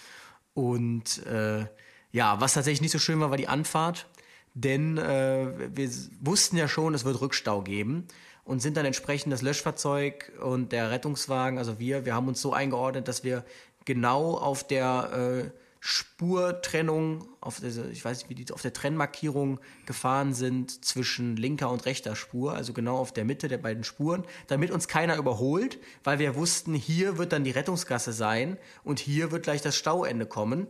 [0.54, 1.66] Und äh,
[2.12, 4.06] ja, was tatsächlich nicht so schön war, war die Anfahrt.
[4.60, 5.88] Denn äh, wir
[6.20, 8.08] wussten ja schon, es wird Rückstau geben
[8.42, 12.52] und sind dann entsprechend das Löschfahrzeug und der Rettungswagen, also wir, wir haben uns so
[12.52, 13.44] eingeordnet, dass wir
[13.84, 19.60] genau auf der äh, Spurtrennung, auf der, ich weiß nicht, wie die auf der Trennmarkierung
[19.86, 24.24] gefahren sind zwischen linker und rechter Spur, also genau auf der Mitte der beiden Spuren,
[24.48, 29.30] damit uns keiner überholt, weil wir wussten, hier wird dann die Rettungsgasse sein und hier
[29.30, 30.66] wird gleich das Stauende kommen.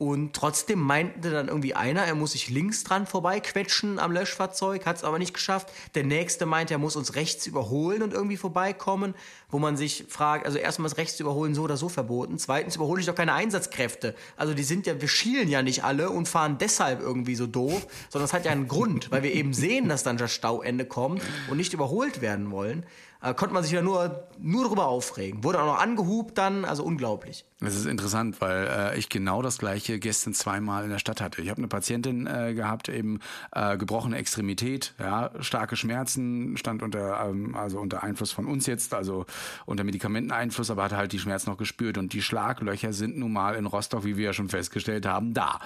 [0.00, 4.96] Und trotzdem meinte dann irgendwie einer, er muss sich links dran vorbeiquetschen am Löschfahrzeug, hat
[4.96, 5.68] es aber nicht geschafft.
[5.94, 9.14] Der nächste meinte, er muss uns rechts überholen und irgendwie vorbeikommen,
[9.50, 12.38] wo man sich fragt, also erstmal ist rechts überholen so oder so verboten.
[12.38, 14.14] Zweitens überhole ich doch keine Einsatzkräfte.
[14.38, 17.86] Also die sind ja, wir schielen ja nicht alle und fahren deshalb irgendwie so doof,
[18.08, 21.20] sondern es hat ja einen Grund, weil wir eben sehen, dass dann das Stauende kommt
[21.50, 22.86] und nicht überholt werden wollen
[23.22, 25.44] äh, konnte man sich ja nur, nur darüber aufregen.
[25.44, 27.44] Wurde auch noch angehubt dann, also unglaublich.
[27.60, 31.42] Das ist interessant, weil äh, ich genau das gleiche gestern zweimal in der Stadt hatte.
[31.42, 33.20] Ich habe eine Patientin äh, gehabt, eben
[33.52, 38.94] äh, gebrochene Extremität, ja, starke Schmerzen, stand unter ähm, also unter Einfluss von uns jetzt,
[38.94, 39.26] also
[39.66, 43.54] unter Medikamenteneinfluss, aber hat halt die Schmerzen noch gespürt und die Schlaglöcher sind nun mal
[43.54, 45.60] in Rostock, wie wir ja schon festgestellt haben, da.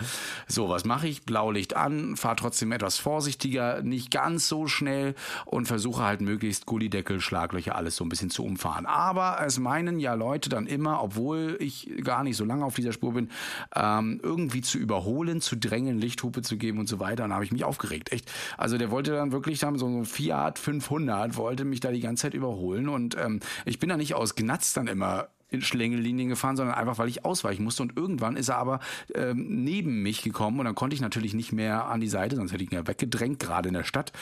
[0.49, 1.25] So, was mache ich?
[1.25, 7.21] Blaulicht an, fahre trotzdem etwas vorsichtiger, nicht ganz so schnell und versuche halt möglichst Gullideckel,
[7.45, 8.87] Schlaglöcher alles so ein bisschen zu umfahren.
[8.87, 12.93] Aber es meinen ja Leute dann immer, obwohl ich gar nicht so lange auf dieser
[12.93, 13.31] Spur bin,
[13.75, 17.25] ähm, irgendwie zu überholen, zu drängeln, Lichthupe zu geben und so weiter.
[17.25, 18.13] Und da habe ich mich aufgeregt.
[18.13, 18.31] Echt.
[18.57, 22.23] Also der wollte dann wirklich haben so ein Fiat 500, wollte mich da die ganze
[22.23, 22.89] Zeit überholen.
[22.89, 25.29] Und ähm, ich bin da nicht aus Gnatz dann immer
[25.63, 27.83] Schlängellinien gefahren, sondern einfach, weil ich ausweichen musste.
[27.83, 28.81] Und irgendwann ist er aber
[29.15, 32.53] ähm, neben mich gekommen und dann konnte ich natürlich nicht mehr an die Seite, sonst
[32.53, 34.13] hätte ich ihn ja weggedrängt, gerade in der Stadt,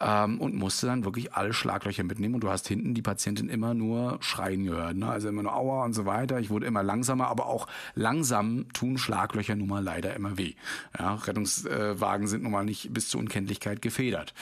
[0.00, 2.34] ähm, und musste dann wirklich alle Schlaglöcher mitnehmen.
[2.34, 5.08] Und du hast hinten die Patientin immer nur schreien gehört, ne?
[5.08, 6.40] also immer nur Aua und so weiter.
[6.40, 10.54] Ich wurde immer langsamer, aber auch langsam tun Schlaglöcher nun mal leider immer weh.
[10.98, 14.34] Ja, Rettungswagen sind nun mal nicht bis zur Unkenntlichkeit gefedert.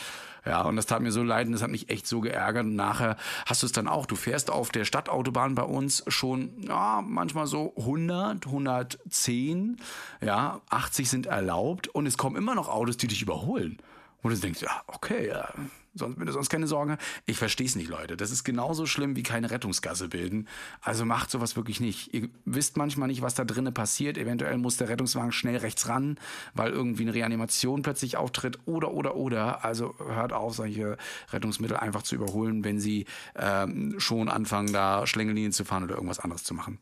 [0.47, 2.65] Ja, und das tat mir so leid und das hat mich echt so geärgert.
[2.65, 3.17] Und nachher
[3.47, 4.07] hast du es dann auch.
[4.07, 9.79] Du fährst auf der Stadtautobahn bei uns schon, ja, manchmal so 100, 110,
[10.21, 13.79] ja, 80 sind erlaubt und es kommen immer noch Autos, die dich überholen.
[14.23, 15.49] Und du denkst, ja, okay, ja,
[15.95, 17.01] sonst, wenn du sonst keine Sorgen hast.
[17.27, 18.17] Ich verstehe es nicht, Leute.
[18.17, 20.49] Das ist genauso schlimm wie keine Rettungsgasse bilden.
[20.81, 22.13] Also macht sowas wirklich nicht.
[22.13, 24.19] Ihr wisst manchmal nicht, was da drinnen passiert.
[24.19, 26.19] Eventuell muss der Rettungswagen schnell rechts ran,
[26.55, 28.59] weil irgendwie eine Reanimation plötzlich auftritt.
[28.67, 29.65] Oder, oder, oder.
[29.65, 30.97] Also hört auf, solche
[31.33, 36.21] Rettungsmittel einfach zu überholen, wenn sie ähm, schon anfangen, da Schlängellinien zu fahren oder irgendwas
[36.21, 36.79] anderes zu machen.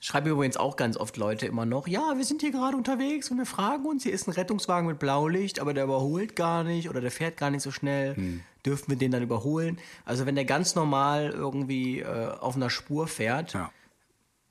[0.00, 3.36] Schreiben übrigens auch ganz oft Leute immer noch, ja, wir sind hier gerade unterwegs und
[3.36, 7.02] wir fragen uns, hier ist ein Rettungswagen mit Blaulicht, aber der überholt gar nicht oder
[7.02, 8.16] der fährt gar nicht so schnell.
[8.16, 8.40] Hm.
[8.64, 9.78] Dürfen wir den dann überholen?
[10.06, 13.70] Also wenn der ganz normal irgendwie äh, auf einer Spur fährt, ja.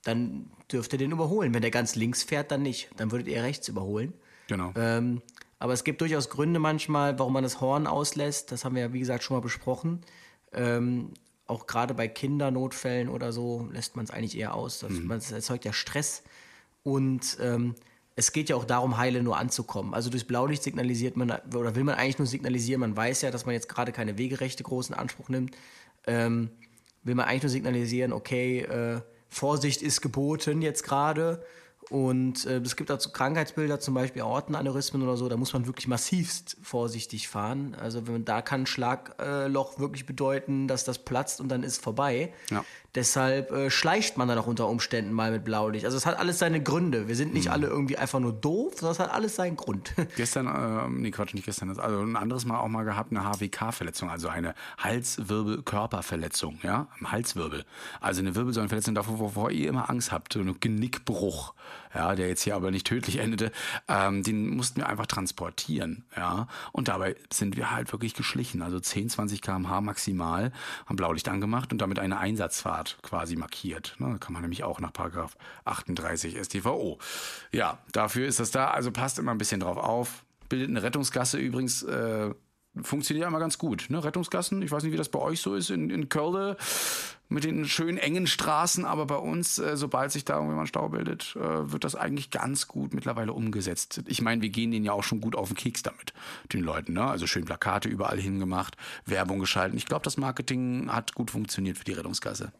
[0.04, 1.52] dann dürft ihr den überholen.
[1.52, 2.90] Wenn der ganz links fährt, dann nicht.
[2.96, 4.12] Dann würdet ihr rechts überholen.
[4.46, 4.72] Genau.
[4.76, 5.20] Ähm,
[5.58, 8.50] aber es gibt durchaus Gründe manchmal, warum man das Horn auslässt.
[8.50, 10.00] Das haben wir ja, wie gesagt, schon mal besprochen.
[10.52, 11.12] Ähm,
[11.50, 14.78] auch gerade bei Kindernotfällen oder so lässt man es eigentlich eher aus.
[14.78, 15.06] Das, mhm.
[15.06, 16.22] Man, erzeugt ja Stress
[16.82, 17.74] und ähm,
[18.16, 19.94] es geht ja auch darum, heile nur anzukommen.
[19.94, 23.46] Also durch Blaulicht signalisiert man, oder will man eigentlich nur signalisieren, man weiß ja, dass
[23.46, 25.56] man jetzt gerade keine Wegerechte großen Anspruch nimmt,
[26.06, 26.50] ähm,
[27.02, 31.42] will man eigentlich nur signalisieren, okay, äh, Vorsicht ist geboten jetzt gerade
[31.90, 35.88] und äh, es gibt dazu Krankheitsbilder, zum Beispiel Aortenaneurysmen oder so, da muss man wirklich
[35.88, 37.74] massivst vorsichtig fahren.
[37.74, 42.32] Also wenn, da kann ein Schlagloch wirklich bedeuten, dass das platzt und dann ist vorbei.
[42.50, 42.64] Ja.
[42.94, 45.84] Deshalb äh, schleicht man dann auch unter Umständen mal mit Blaulicht.
[45.84, 47.06] Also es hat alles seine Gründe.
[47.06, 47.52] Wir sind nicht mhm.
[47.52, 49.94] alle irgendwie einfach nur doof, sondern es hat alles seinen Grund.
[50.16, 54.10] Gestern, äh, nee Quatsch, nicht gestern, also ein anderes Mal auch mal gehabt, eine HWK-Verletzung,
[54.10, 57.64] also eine Halswirbelkörperverletzung, ja, am Halswirbel.
[58.00, 61.54] Also eine Wirbelsäulenverletzung, davor, wovor ihr immer Angst habt, so ein Genickbruch,
[61.94, 63.52] ja, der jetzt hier aber nicht tödlich endete,
[63.88, 66.48] ähm, den mussten wir einfach transportieren, ja.
[66.72, 70.52] Und dabei sind wir halt wirklich geschlichen, also 10, 20 km/h maximal,
[70.86, 73.96] haben Blaulicht angemacht und damit eine Einsatzfahrt quasi markiert.
[73.98, 74.18] Ne?
[74.18, 76.98] Kann man nämlich auch nach Paragraph 38 StVO.
[77.52, 78.70] Ja, dafür ist das da.
[78.70, 80.24] Also passt immer ein bisschen drauf auf.
[80.48, 81.82] Bildet eine Rettungsgasse übrigens.
[81.82, 82.34] Äh,
[82.82, 83.86] funktioniert immer ganz gut.
[83.88, 84.02] Ne?
[84.02, 86.56] Rettungsgassen, ich weiß nicht, wie das bei euch so ist in, in Köln
[87.28, 90.66] mit den schönen engen Straßen, aber bei uns, äh, sobald sich da irgendwie mal ein
[90.66, 94.02] Stau bildet, äh, wird das eigentlich ganz gut mittlerweile umgesetzt.
[94.06, 96.12] Ich meine, wir gehen denen ja auch schon gut auf den Keks damit,
[96.52, 96.94] den Leuten.
[96.94, 97.04] Ne?
[97.04, 99.78] Also schön Plakate überall hingemacht, Werbung geschalten.
[99.78, 102.52] Ich glaube, das Marketing hat gut funktioniert für die Rettungsgasse.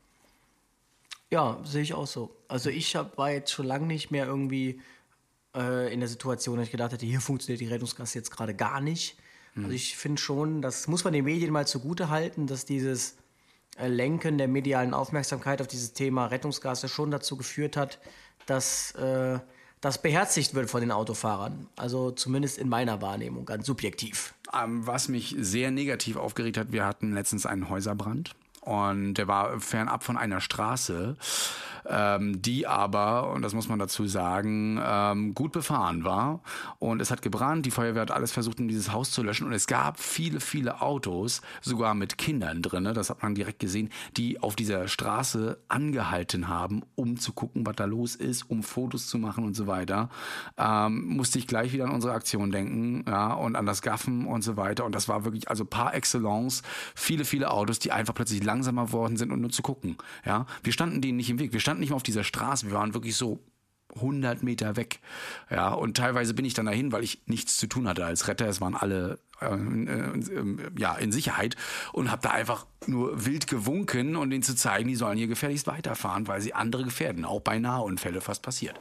[1.31, 2.37] Ja, sehe ich auch so.
[2.49, 4.81] Also ich hab, war jetzt schon lange nicht mehr irgendwie
[5.55, 8.81] äh, in der Situation, dass ich gedacht hätte, hier funktioniert die Rettungsgasse jetzt gerade gar
[8.81, 9.17] nicht.
[9.57, 13.17] Also ich finde schon, das muss man den Medien mal zugute halten, dass dieses
[13.79, 17.99] äh, Lenken der medialen Aufmerksamkeit auf dieses Thema Rettungsgasse schon dazu geführt hat,
[18.47, 19.39] dass äh,
[19.81, 21.69] das beherzigt wird von den Autofahrern.
[21.77, 24.35] Also zumindest in meiner Wahrnehmung, ganz subjektiv.
[24.53, 29.61] Ähm, was mich sehr negativ aufgeregt hat, wir hatten letztens einen Häuserbrand und der war
[29.61, 31.17] fernab von einer Straße.
[31.89, 36.41] Ähm, die aber, und das muss man dazu sagen, ähm, gut befahren war.
[36.79, 39.47] Und es hat gebrannt, die Feuerwehr hat alles versucht, um dieses Haus zu löschen.
[39.47, 43.91] Und es gab viele, viele Autos, sogar mit Kindern drin, das hat man direkt gesehen,
[44.17, 49.07] die auf dieser Straße angehalten haben, um zu gucken, was da los ist, um Fotos
[49.07, 50.09] zu machen und so weiter.
[50.57, 54.43] Ähm, musste ich gleich wieder an unsere Aktion denken, ja, und an das Gaffen und
[54.43, 54.85] so weiter.
[54.85, 56.63] Und das war wirklich, also par excellence,
[56.95, 59.97] viele, viele Autos, die einfach plötzlich langsamer worden sind und nur zu gucken.
[60.25, 61.53] Ja, wir standen denen nicht im Weg.
[61.53, 62.67] Wir standen nicht mehr auf dieser Straße.
[62.67, 63.39] Wir waren wirklich so
[63.95, 64.99] 100 Meter weg.
[65.51, 68.49] Ja, und teilweise bin ich dann dahin, weil ich nichts zu tun hatte als Retter.
[68.49, 71.57] Es waren alle äh, äh, ja, in Sicherheit
[71.93, 75.67] und habe da einfach nur wild gewunken und ihnen zu zeigen, die sollen hier gefährlichst
[75.69, 77.25] weiterfahren, weil sie andere gefährden.
[77.25, 78.75] Auch bei Nahunfälle fast passiert.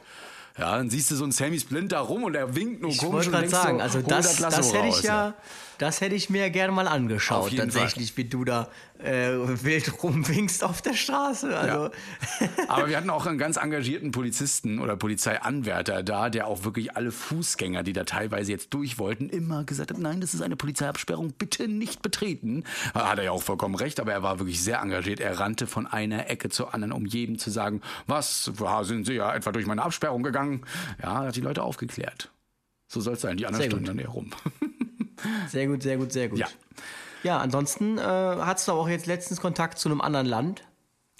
[0.58, 3.26] Ja, dann siehst du so einen Sammy Splinter rum und er winkt nur Ich komisch.
[3.26, 5.34] wollte und gerade sagen, so, also das, das hätte ich ja,
[5.78, 8.68] das hätte ich mir gerne mal angeschaut, tatsächlich, wie du da
[9.04, 11.56] äh, wild rumwinkst auf der Straße.
[11.56, 11.90] Also,
[12.68, 17.12] Aber wir hatten auch einen ganz engagierten Polizisten oder Polizeianwärter da, der auch wirklich alle
[17.12, 21.32] Fußgänger, die da teilweise jetzt durch wollten, immer gesagt hat, nein, das ist eine Polizeiabsperrung,
[21.32, 22.64] bitte nicht betreten.
[22.94, 25.20] Hat er ja auch vollkommen recht, aber er war wirklich sehr engagiert.
[25.20, 29.14] Er rannte von einer Ecke zur anderen, um jedem zu sagen, was, ja, sind Sie
[29.14, 30.62] ja etwa durch meine Absperrung gegangen?
[31.02, 32.30] Ja, hat die Leute aufgeklärt.
[32.86, 33.88] So soll es sein, die anderen standen gut.
[33.88, 34.30] dann eher rum.
[35.48, 36.40] sehr gut, sehr gut, sehr gut.
[36.40, 36.48] Ja.
[37.22, 40.62] Ja, ansonsten äh, hattest du auch jetzt letztens Kontakt zu einem anderen Land.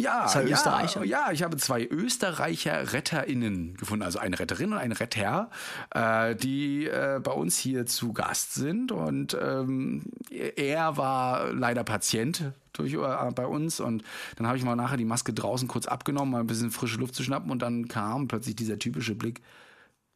[0.01, 1.05] Ja, Zwei ja, Österreicher?
[1.05, 5.51] Ja, ich habe zwei Österreicher RetterInnen gefunden, also eine Retterin und ein Retter,
[5.95, 8.93] äh, die äh, bei uns hier zu Gast sind.
[8.93, 14.03] Und ähm, er war leider Patient durch, äh, bei uns und
[14.37, 17.15] dann habe ich mal nachher die Maske draußen kurz abgenommen, mal ein bisschen frische Luft
[17.15, 19.43] zu schnappen und dann kam plötzlich dieser typische Blick,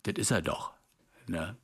[0.05, 0.73] das ist er doch.
[1.27, 1.57] Ne?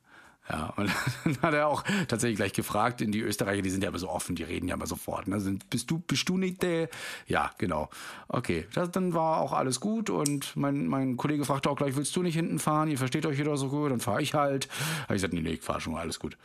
[0.49, 0.89] Ja, und
[1.23, 4.09] dann hat er auch tatsächlich gleich gefragt, in die Österreicher, die sind ja immer so
[4.09, 5.27] offen, die reden ja immer sofort.
[5.27, 5.39] Ne?
[5.39, 6.89] Sind, bist, du, bist du nicht der?
[7.27, 7.89] Ja, genau.
[8.27, 12.15] Okay, das, dann war auch alles gut und mein, mein Kollege fragte auch gleich, willst
[12.15, 12.89] du nicht hinten fahren?
[12.89, 14.67] Ihr versteht euch wieder so gut, dann fahre ich halt.
[15.03, 16.37] Habe ich gesagt, nee, nee, ich fahre schon, alles gut.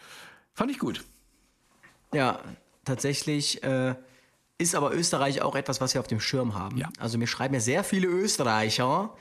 [0.52, 1.02] Fand ich gut.
[2.12, 2.40] Ja,
[2.84, 3.94] tatsächlich äh,
[4.58, 6.76] ist aber Österreich auch etwas, was wir auf dem Schirm haben.
[6.78, 6.88] Ja.
[6.98, 9.14] Also mir schreiben ja sehr viele Österreicher.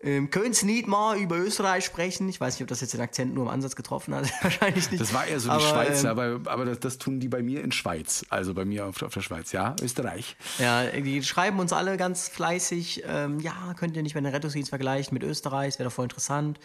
[0.00, 2.28] Ähm, können Sie nicht mal über Österreich sprechen?
[2.28, 4.30] Ich weiß nicht, ob das jetzt den Akzent nur im Ansatz getroffen hat.
[4.42, 5.00] Wahrscheinlich nicht.
[5.00, 7.42] Das war eher so die aber, Schweizer, ähm, aber, aber das, das tun die bei
[7.42, 8.24] mir in Schweiz.
[8.28, 10.36] Also bei mir auf, auf der Schweiz, ja, Österreich.
[10.58, 13.04] Ja, die schreiben uns alle ganz fleißig.
[13.06, 15.74] Ähm, ja, könnt ihr nicht mal den Rettungsdienst vergleichen mit Österreich?
[15.74, 16.60] Das wäre doch voll interessant.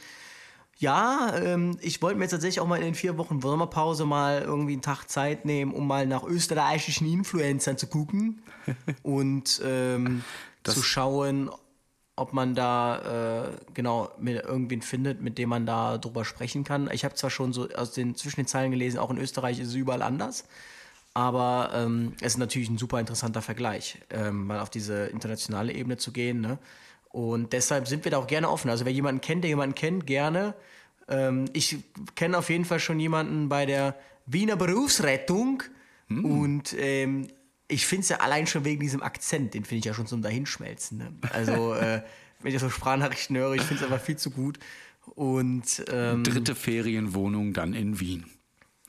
[0.77, 4.41] Ja, ähm, ich wollte mir jetzt tatsächlich auch mal in den vier Wochen Sommerpause mal
[4.41, 8.41] irgendwie einen Tag Zeit nehmen, um mal nach österreichischen Influencern zu gucken
[9.03, 10.23] und ähm,
[10.63, 11.51] zu schauen,
[12.21, 16.87] ob man da äh, genau mit irgendwen findet, mit dem man da drüber sprechen kann.
[16.93, 19.69] Ich habe zwar schon so aus den zwischen den Zeilen gelesen, auch in Österreich ist
[19.69, 20.45] es überall anders.
[21.13, 25.97] Aber ähm, es ist natürlich ein super interessanter Vergleich, ähm, mal auf diese internationale Ebene
[25.97, 26.39] zu gehen.
[26.41, 26.59] Ne?
[27.09, 28.69] Und deshalb sind wir da auch gerne offen.
[28.69, 30.53] Also wer jemanden kennt, der jemanden kennt, gerne.
[31.09, 31.79] Ähm, ich
[32.15, 33.95] kenne auf jeden Fall schon jemanden bei der
[34.27, 35.63] Wiener Berufsrettung.
[36.09, 37.27] Und ähm,
[37.71, 40.21] ich finde es ja allein schon wegen diesem Akzent, den finde ich ja schon zum
[40.21, 40.97] Dahinschmelzen.
[40.97, 41.13] Ne?
[41.31, 42.01] Also äh,
[42.41, 44.59] wenn ich so Sprachnachrichten höre, ich finde es einfach viel zu gut.
[45.15, 48.25] Und ähm, Dritte Ferienwohnung dann in Wien.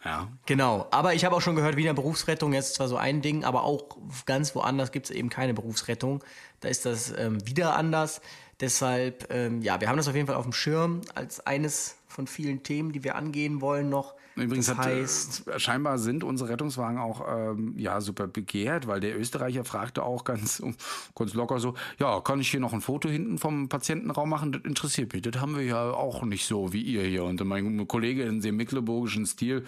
[0.05, 0.29] Ja.
[0.47, 3.63] Genau, aber ich habe auch schon gehört, Wiener Berufsrettung ist zwar so ein Ding, aber
[3.63, 6.25] auch ganz woanders gibt es eben keine Berufsrettung.
[6.61, 8.21] Da ist das ähm, wieder anders.
[8.61, 12.27] Deshalb, ähm, ja, wir haben das auf jeden Fall auf dem Schirm als eines von
[12.27, 14.15] vielen Themen, die wir angehen wollen noch.
[14.37, 19.01] Übrigens das hat, heißt, äh, scheinbar sind unsere Rettungswagen auch ähm, ja super begehrt, weil
[19.01, 20.63] der Österreicher fragte auch ganz,
[21.15, 24.53] ganz locker so, ja, kann ich hier noch ein Foto hinten vom Patientenraum machen?
[24.53, 25.23] Das interessiert mich.
[25.23, 27.25] Das haben wir ja auch nicht so wie ihr hier.
[27.25, 29.65] Und mein Kollege in dem mecklenburgischen Stil,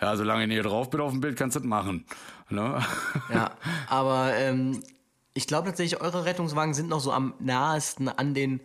[0.00, 2.04] ja, solange ich näher drauf bin auf dem Bild, kannst du das machen.
[2.50, 2.82] Ne?
[3.32, 3.52] ja,
[3.88, 4.82] aber ähm,
[5.32, 8.60] ich glaube tatsächlich, eure Rettungswagen sind noch so am nahesten an den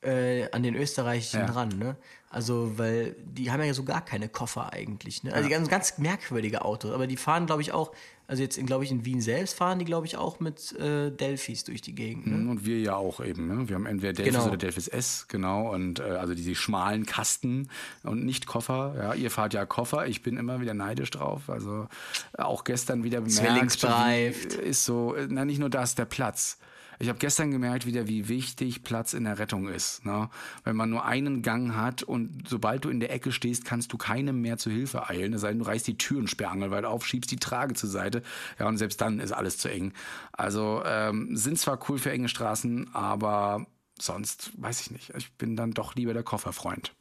[0.00, 1.46] äh, an den österreichischen Ja.
[1.46, 1.96] dran, ne?
[2.30, 5.32] Also, weil die haben ja so gar keine Koffer eigentlich, ne?
[5.32, 7.90] Also die ganz, ganz merkwürdige Autos, aber die fahren, glaube ich, auch,
[8.26, 11.64] also jetzt, glaube ich, in Wien selbst fahren die, glaube ich, auch mit äh, Delphis
[11.64, 12.50] durch die Gegend, ne?
[12.50, 13.46] Und wir ja auch eben.
[13.48, 13.68] Ne?
[13.70, 14.46] Wir haben entweder Delphis Genau.
[14.46, 15.72] oder Delphis S, genau.
[15.72, 17.70] Und äh, also diese schmalen Kasten
[18.02, 18.94] und nicht Koffer.
[18.98, 20.06] Ja, ihr fahrt ja Koffer.
[20.06, 21.48] Ich bin immer wieder neidisch drauf.
[21.48, 21.88] Also
[22.36, 23.38] auch gestern wieder bemerkt.
[23.38, 24.52] Zwillingsbereift.
[24.52, 26.58] Ist so, na nicht nur das, der Platz.
[26.98, 30.04] Ich habe gestern gemerkt wieder, wie wichtig Platz in der Rettung ist.
[30.04, 30.28] Ne?
[30.64, 33.98] Wenn man nur einen Gang hat und sobald du in der Ecke stehst, kannst du
[33.98, 35.32] keinem mehr zu Hilfe eilen.
[35.32, 38.22] Es sei denn, du reißt die Türensperrangel weit auf, schiebst die Trage zur Seite.
[38.58, 39.92] Ja, und selbst dann ist alles zu eng.
[40.32, 43.66] Also ähm, sind zwar cool für enge Straßen, aber
[44.00, 45.12] sonst weiß ich nicht.
[45.16, 46.94] Ich bin dann doch lieber der Kofferfreund.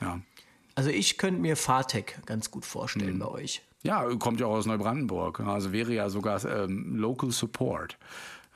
[0.00, 0.20] Ja.
[0.74, 3.62] Also ich könnte mir Fartec ganz gut vorstellen bei euch.
[3.82, 5.40] Ja, kommt ja auch aus Neubrandenburg.
[5.40, 7.96] Also wäre ja sogar ähm, Local Support.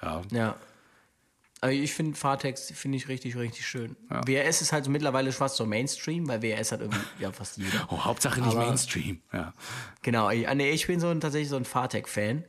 [0.02, 0.22] Ja.
[0.30, 0.56] Ja.
[1.70, 3.96] Ich finde Fahrtex finde ich richtig, richtig schön.
[4.08, 7.86] WRS ist halt so mittlerweile fast so Mainstream, weil WRS hat irgendwie ja fast jeder.
[7.90, 9.20] Oh, Hauptsache nicht Aber- Mainstream.
[9.32, 9.52] Ja.
[10.02, 12.44] Genau, ich, nee, ich bin so ein, tatsächlich so ein Fahrtec-Fan.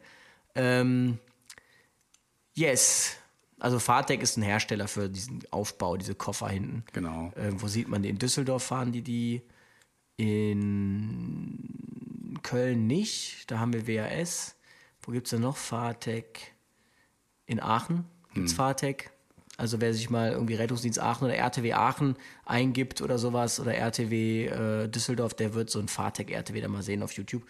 [0.55, 1.20] Ähm,
[2.55, 3.18] yes.
[3.59, 6.84] Also Fahrtec ist ein Hersteller für diesen Aufbau, diese Koffer hinten.
[6.93, 7.32] Genau.
[7.36, 8.09] Irgendwo sieht man die?
[8.09, 9.41] In Düsseldorf fahren die die.
[10.18, 11.59] In
[12.43, 13.49] Köln nicht.
[13.49, 14.55] Da haben wir WAS.
[15.01, 16.53] Wo gibt es denn noch Fahrtec?
[17.45, 18.05] In Aachen
[18.36, 18.58] gibt es Hm.
[18.58, 19.10] Fahrtec.
[19.58, 24.48] Also wer sich mal irgendwie Rettungsdienst Aachen oder RTW Aachen eingibt oder sowas oder RTW
[24.48, 27.44] äh, Düsseldorf, der wird so ein Fahrtec RTW da mal sehen auf YouTube.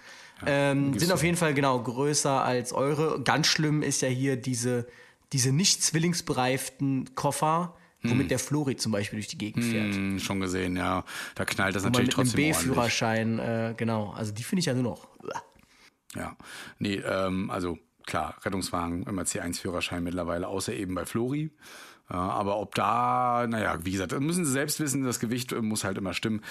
[0.46, 3.22] ähm, sind auf jeden Fall genau größer als eure.
[3.24, 4.86] Ganz schlimm ist ja hier diese,
[5.34, 9.96] diese nicht zwillingsbereiften Koffer, womit der Flori zum Beispiel durch die Gegend fährt.
[9.96, 11.04] Hm, schon gesehen, ja.
[11.34, 12.60] Da knallt das man natürlich mit trotzdem ordentlich.
[12.68, 14.12] B-Führerschein, äh, genau.
[14.12, 15.08] Also die finde ich ja nur noch.
[16.16, 16.38] Ja,
[16.78, 21.52] nee, ähm, also klar, Rettungswagen, immer C1-Führerschein mittlerweile, außer eben bei Flori.
[22.10, 25.62] Ja, aber ob da, naja, wie gesagt, das müssen sie selbst wissen, das Gewicht äh,
[25.62, 26.42] muss halt immer stimmen.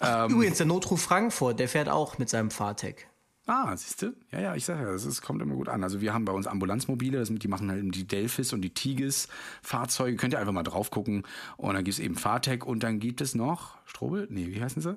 [0.00, 3.06] Ähm, Übrigens, der Notruf Frankfurt, der fährt auch mit seinem Fahrtec.
[3.46, 4.12] ah, siehst du?
[4.32, 5.84] Ja, ja, ich sage ja, das ist, kommt immer gut an.
[5.84, 10.16] Also wir haben bei uns Ambulanzmobile, das, die machen halt die Delphis und die Tigis-Fahrzeuge.
[10.16, 11.22] Könnt ihr einfach mal drauf gucken.
[11.58, 14.26] Und dann gibt es eben Fahrtec und dann gibt es noch Strobel?
[14.30, 14.96] Nee, wie heißen sie?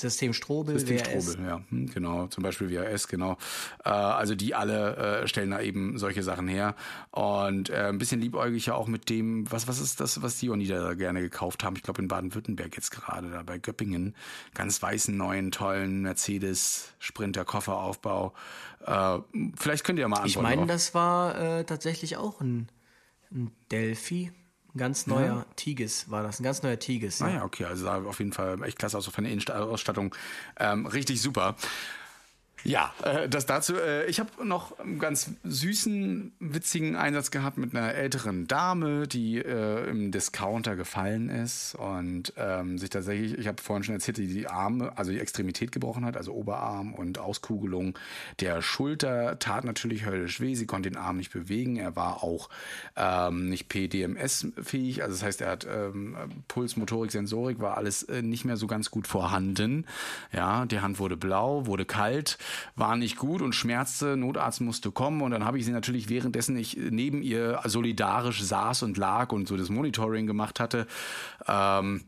[0.00, 1.32] System Strobel, System WRS.
[1.32, 3.36] Strobel, ja, hm, genau, zum Beispiel VHS, genau.
[3.84, 6.74] Äh, also die alle äh, stellen da eben solche Sachen her
[7.10, 10.50] und äh, ein bisschen liebäugig ja auch mit dem, was was ist das, was die
[10.50, 11.76] Onida da gerne gekauft haben?
[11.76, 14.14] Ich glaube in Baden-Württemberg jetzt gerade, da bei Göppingen,
[14.54, 18.32] ganz weißen, neuen, tollen Mercedes Sprinter Kofferaufbau.
[18.84, 19.18] Äh,
[19.56, 20.42] vielleicht könnt ihr ja mal Ich antworten.
[20.42, 20.68] meine, drauf.
[20.68, 22.68] das war äh, tatsächlich auch ein,
[23.30, 24.32] ein Delphi.
[24.74, 26.38] Ein ganz neuer Tigis war das.
[26.40, 27.20] Ein ganz neuer Tigis.
[27.22, 30.14] Ah ja, okay, also sah auf jeden Fall echt klasse aus, von der Innenausstattung.
[30.58, 31.56] Ähm, richtig super.
[32.64, 33.74] Ja, äh, das dazu.
[33.76, 39.38] Äh, ich habe noch einen ganz süßen, witzigen Einsatz gehabt mit einer älteren Dame, die
[39.38, 44.26] äh, im Discounter gefallen ist und ähm, sich tatsächlich, ich habe vorhin schon erzählt, die
[44.26, 47.98] die Arme, also die Extremität gebrochen hat, also Oberarm und Auskugelung
[48.40, 50.54] der Schulter, tat natürlich höllisch weh.
[50.54, 51.76] Sie konnte den Arm nicht bewegen.
[51.76, 52.50] Er war auch
[52.96, 56.16] ähm, nicht PDMS-fähig, also das heißt, er hat ähm,
[56.48, 59.86] Puls, Motorik, Sensorik, war alles nicht mehr so ganz gut vorhanden.
[60.32, 62.38] Ja, die Hand wurde blau, wurde kalt,
[62.76, 64.16] war nicht gut und schmerzte.
[64.16, 68.82] Notarzt musste kommen und dann habe ich sie natürlich währenddessen ich neben ihr solidarisch saß
[68.82, 70.86] und lag und so das Monitoring gemacht hatte.
[71.46, 72.04] Ähm,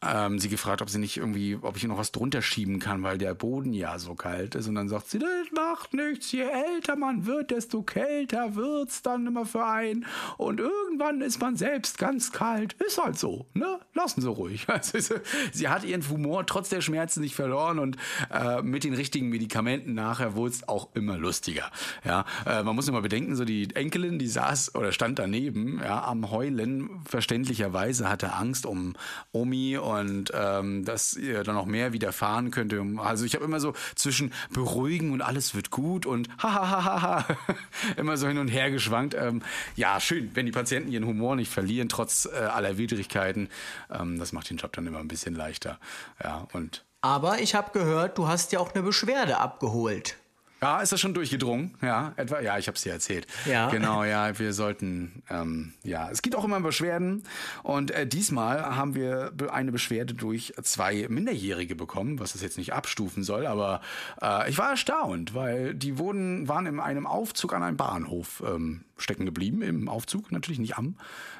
[0.00, 3.18] ähm, sie gefragt, ob sie nicht irgendwie, ob ich noch was drunter schieben kann, weil
[3.18, 4.68] der Boden ja so kalt ist.
[4.68, 6.30] Und dann sagt sie, das macht nichts.
[6.30, 10.06] Je älter man wird, desto kälter wird's dann immer für einen.
[10.36, 12.74] Und irgendwann ist man selbst ganz kalt.
[12.86, 13.80] Ist halt so, ne?
[13.94, 14.66] Lassen Sie ruhig.
[14.78, 15.16] Also,
[15.52, 17.96] sie- hat ihren Humor trotz der Schmerzen nicht verloren und
[18.32, 21.70] äh, mit den richtigen Medikamenten nachher wurde es auch immer lustiger.
[22.04, 26.04] Ja, äh, man muss immer bedenken, so die Enkelin, die saß oder stand daneben, ja,
[26.04, 28.94] am Heulen, verständlicherweise hatte Angst um
[29.32, 32.84] Omi und ähm, dass ihr dann noch mehr widerfahren könnte.
[32.98, 37.24] Also ich habe immer so zwischen beruhigen und alles wird gut und hahaha
[37.96, 39.14] immer so hin und her geschwankt.
[39.14, 39.42] Ähm,
[39.76, 43.48] ja, schön, wenn die Patienten ihren Humor nicht verlieren, trotz äh, aller Widrigkeiten.
[43.90, 45.78] Ähm, das macht den Job dann immer ein bisschen leichter.
[46.22, 50.16] Ja, und Aber ich habe gehört, du hast ja auch eine Beschwerde abgeholt.
[50.60, 51.74] Ja, ist das schon durchgedrungen?
[51.80, 52.40] Ja, etwa.
[52.40, 53.26] Ja, ich habe es dir erzählt.
[53.46, 53.68] Ja.
[53.70, 57.22] Genau, ja, wir sollten, ähm, ja, es gibt auch immer Beschwerden.
[57.62, 62.72] Und äh, diesmal haben wir eine Beschwerde durch zwei Minderjährige bekommen, was das jetzt nicht
[62.72, 63.80] abstufen soll, aber
[64.20, 68.84] äh, ich war erstaunt, weil die wurden, waren in einem Aufzug an einem Bahnhof ähm,
[68.96, 70.96] stecken geblieben, im Aufzug, natürlich nicht am.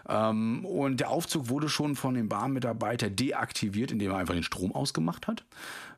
[0.09, 4.73] Ähm, und der Aufzug wurde schon von dem Bahnmitarbeiter deaktiviert, indem er einfach den Strom
[4.73, 5.45] ausgemacht hat.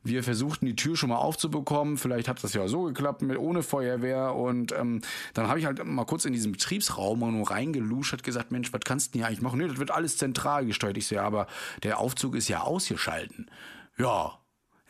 [0.02, 1.98] Wir versuchten die Tür schon mal aufzubekommen.
[1.98, 4.34] Vielleicht hat das ja so geklappt mit ohne Feuerwehr.
[4.34, 5.02] Und ähm,
[5.34, 8.80] dann habe ich halt mal kurz in diesen Betriebsraum nur reingeluscht, hat gesagt, Mensch, was
[8.84, 9.58] kannst du denn hier eigentlich machen?
[9.58, 10.96] Nee, das wird alles zentral gesteuert.
[10.96, 11.46] Ich so, ja, aber
[11.82, 13.50] der Aufzug ist ja ausgeschalten.
[13.98, 14.38] Ja,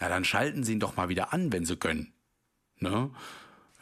[0.01, 2.13] ja, dann schalten Sie ihn doch mal wieder an, wenn Sie können.
[2.79, 3.11] Ne?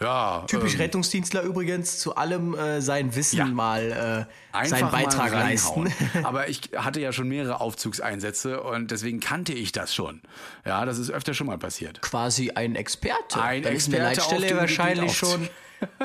[0.01, 0.44] Ja.
[0.46, 3.46] Typisch ähm, Rettungsdienstler übrigens, zu allem äh, sein Wissen Ja.
[3.46, 5.92] mal äh, seinen Beitrag mal leisten.
[6.22, 10.22] Aber ich hatte ja schon mehrere Aufzugseinsätze und deswegen kannte ich das schon.
[10.64, 12.01] Ja, das ist öfter schon mal passiert.
[12.01, 13.42] Quasi ein Experte.
[13.42, 15.49] Ein Dann ist Experte auf Leitstelle dem wahrscheinlich Gebiet schon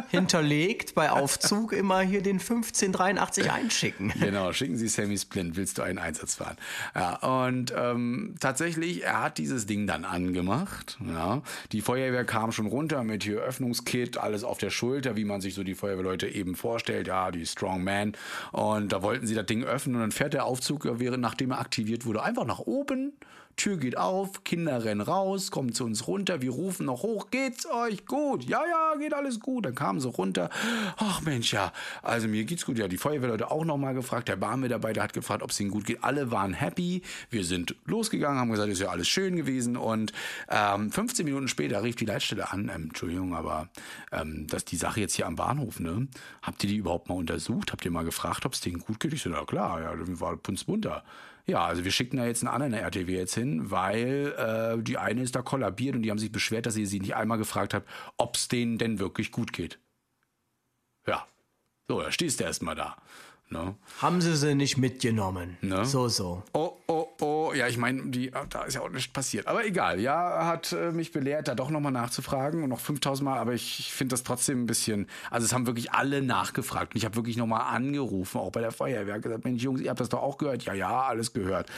[0.10, 4.14] hinterlegt, bei Aufzug immer hier den 1583 einschicken.
[4.20, 6.58] Genau, schicken Sie Sammy Splint, willst du einen Einsatz fahren?
[6.96, 10.98] Ja, und ähm, tatsächlich, er hat dieses Ding dann angemacht.
[11.06, 11.42] Ja.
[11.72, 15.54] Die Feuerwehr kam schon runter mit hier Öffnungskit, alles auf der Schulter, wie man sich
[15.54, 17.08] so die Feuerwehrleute eben vorstellt.
[17.08, 18.14] Ja, die Strong Man.
[18.52, 21.60] Und da wollten sie das Ding öffnen und dann fährt der Aufzug, während nachdem er
[21.60, 23.14] aktiviert wurde, einfach nach oben.
[23.56, 27.66] Tür geht auf, Kinder rennen raus, kommen zu uns runter, wir rufen noch hoch, geht's
[27.66, 28.44] euch gut?
[28.44, 29.66] Ja, ja, geht alles gut.
[29.66, 30.50] Dann kamen sie runter.
[30.98, 32.78] Ach Mensch, ja, also mir geht's gut.
[32.78, 36.04] Ja, die Feuerwehrleute auch nochmal gefragt, der Barmitarbeiter hat gefragt, ob es ihnen gut geht.
[36.04, 37.04] Alle waren happy.
[37.30, 39.78] Wir sind losgegangen, haben gesagt, ist ja alles schön gewesen.
[39.78, 40.14] Und
[40.50, 43.70] ähm, 15 Minuten später rief die Leitstelle an, ähm, Entschuldigung, aber
[44.12, 46.08] ähm, dass die Sache jetzt hier am Bahnhof, ne?
[46.42, 47.72] Habt ihr die überhaupt mal untersucht?
[47.72, 49.14] Habt ihr mal gefragt, ob es denen gut geht?
[49.14, 51.04] Ich so, na klar, ja, war punzbunter.
[51.46, 55.22] Ja, also wir schicken da jetzt einen anderen RTW jetzt hin, weil äh, die eine
[55.22, 57.90] ist da kollabiert und die haben sich beschwert, dass ihr sie nicht einmal gefragt habt,
[58.18, 59.80] ob es denen denn wirklich gut geht.
[61.06, 61.28] Ja,
[61.88, 62.96] so, da stehst du erstmal da.
[63.54, 63.76] Ne?
[64.02, 65.58] Haben sie sie nicht mitgenommen.
[65.62, 65.86] Ne?
[65.86, 66.42] So, so.
[66.54, 67.54] Oh, oh, oh.
[67.56, 68.02] Ja, ich meine,
[68.50, 69.46] da ist ja auch nichts passiert.
[69.46, 70.00] Aber egal.
[70.00, 73.38] Ja, hat äh, mich belehrt, da doch nochmal nachzufragen und noch 5000 Mal.
[73.38, 75.08] Aber ich, ich finde das trotzdem ein bisschen.
[75.30, 76.96] Also, es haben wirklich alle nachgefragt.
[76.96, 80.00] Und ich habe wirklich nochmal angerufen, auch bei der Feuerwehr, gesagt: Mensch, Jungs, ihr habt
[80.00, 80.64] das doch auch gehört?
[80.64, 81.70] Ja, ja, alles gehört.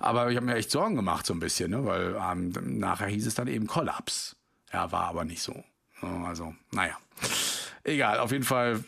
[0.00, 1.84] Aber ich habe mir echt Sorgen gemacht, so ein bisschen, ne?
[1.84, 4.34] weil ähm, nachher hieß es dann eben Kollaps.
[4.72, 5.62] Ja, war aber nicht so.
[6.02, 6.96] Also, naja.
[7.84, 8.84] Egal, auf jeden Fall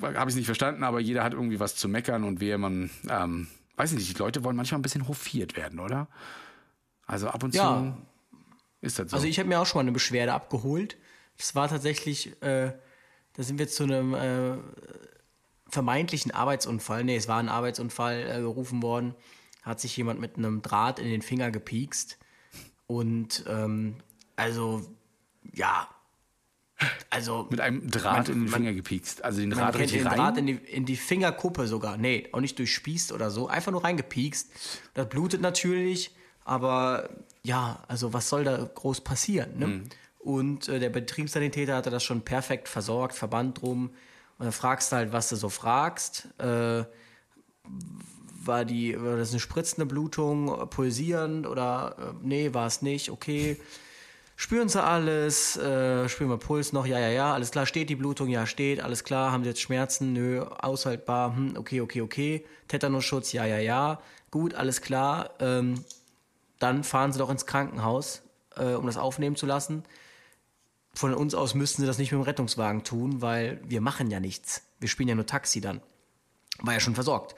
[0.00, 2.58] äh, habe ich es nicht verstanden, aber jeder hat irgendwie was zu meckern und wer
[2.58, 6.08] man, ähm, weiß nicht, die Leute wollen manchmal ein bisschen hofiert werden, oder?
[7.06, 7.62] Also ab und ja.
[7.62, 8.02] zu
[8.80, 9.16] ist das so.
[9.16, 10.96] Also ich habe mir auch schon mal eine Beschwerde abgeholt.
[11.36, 12.72] Das war tatsächlich, äh,
[13.34, 14.58] da sind wir zu einem äh,
[15.68, 19.14] vermeintlichen Arbeitsunfall, nee, es war ein Arbeitsunfall äh, gerufen worden,
[19.62, 22.18] hat sich jemand mit einem Draht in den Finger gepiekst
[22.86, 23.96] und ähm,
[24.36, 24.84] also
[25.54, 25.88] ja,
[27.10, 29.24] also mit einem Draht man, in den Finger man, gepiekst.
[29.24, 30.16] Also den Draht, man den rein?
[30.16, 31.96] Draht in die, in die Fingerkuppe sogar.
[31.96, 33.48] Nee, auch nicht durchspießt oder so.
[33.48, 34.50] Einfach nur reingepiekst.
[34.94, 36.14] Das blutet natürlich,
[36.44, 37.10] aber
[37.42, 39.58] ja, also was soll da groß passieren?
[39.58, 39.66] Ne?
[39.66, 39.84] Mhm.
[40.18, 43.90] Und äh, der Betriebssanitäter hatte das schon perfekt versorgt, Verband drum.
[44.38, 46.28] Und dann fragst du halt, was du so fragst.
[46.38, 46.84] Äh,
[48.44, 53.56] war, die, war das eine spritzende Blutung, pulsierend oder äh, nee, war es nicht, okay.
[54.36, 55.56] Spüren sie alles?
[55.56, 56.86] Äh, spüren wir Puls noch?
[56.86, 57.34] Ja, ja, ja.
[57.34, 57.66] Alles klar.
[57.66, 58.28] Steht die Blutung?
[58.28, 58.80] Ja, steht.
[58.80, 59.32] Alles klar.
[59.32, 60.12] Haben sie jetzt Schmerzen?
[60.12, 60.42] Nö.
[60.42, 61.36] Aushaltbar?
[61.36, 62.46] Hm, okay, okay, okay.
[62.68, 63.32] Tetanusschutz?
[63.32, 64.00] Ja, ja, ja.
[64.30, 65.30] Gut, alles klar.
[65.40, 65.84] Ähm,
[66.58, 68.22] dann fahren sie doch ins Krankenhaus,
[68.56, 69.84] äh, um das aufnehmen zu lassen.
[70.94, 74.20] Von uns aus müssten sie das nicht mit dem Rettungswagen tun, weil wir machen ja
[74.20, 74.62] nichts.
[74.78, 75.80] Wir spielen ja nur Taxi dann.
[76.60, 77.34] War ja schon versorgt.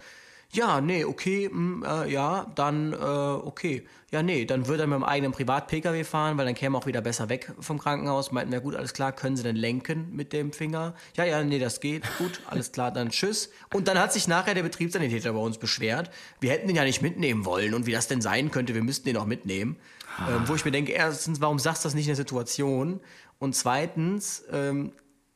[0.54, 3.84] Ja, nee, okay, mh, hm, äh, ja, dann, äh, okay.
[4.12, 6.86] Ja, nee, dann würde er mit dem eigenen Privat-Pkw fahren, weil dann käme er auch
[6.86, 8.30] wieder besser weg vom Krankenhaus.
[8.30, 10.94] Meinten wir, gut, alles klar, können Sie denn lenken mit dem Finger?
[11.16, 13.50] Ja, ja, nee, das geht, gut, alles klar, dann tschüss.
[13.72, 17.02] Und dann hat sich nachher der Betriebssanitäter bei uns beschwert, wir hätten den ja nicht
[17.02, 19.76] mitnehmen wollen und wie das denn sein könnte, wir müssten den auch mitnehmen.
[20.18, 20.36] Ah.
[20.36, 23.00] Ähm, wo ich mir denke, erstens, warum sagst du das nicht in der Situation?
[23.40, 24.92] Und zweitens, ähm,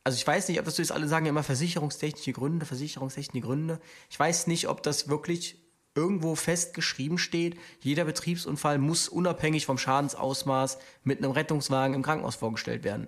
[0.09, 3.79] also ich weiß nicht, ob das so ist, alle sagen immer versicherungstechnische Gründe, versicherungstechnische Gründe.
[4.09, 5.61] Ich weiß nicht, ob das wirklich
[5.93, 12.83] irgendwo festgeschrieben steht, jeder Betriebsunfall muss unabhängig vom Schadensausmaß mit einem Rettungswagen im Krankenhaus vorgestellt
[12.83, 13.07] werden.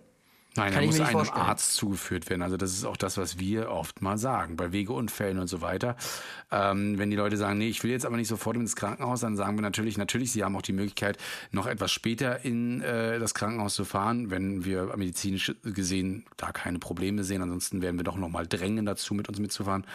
[0.58, 1.42] Nein, Kann er muss einem vorstellen.
[1.42, 2.42] Arzt zugeführt werden.
[2.42, 5.96] Also das ist auch das, was wir oft mal sagen, bei Wegeunfällen und so weiter.
[6.52, 9.38] Ähm, wenn die Leute sagen, nee, ich will jetzt aber nicht sofort ins Krankenhaus, dann
[9.38, 11.18] sagen wir natürlich, natürlich, sie haben auch die Möglichkeit,
[11.52, 16.80] noch etwas später in äh, das Krankenhaus zu fahren, wenn wir medizinisch gesehen da keine
[16.80, 17.42] Probleme sehen.
[17.42, 19.86] Ansonsten werden wir doch nochmal drängen dazu, mit uns mitzufahren.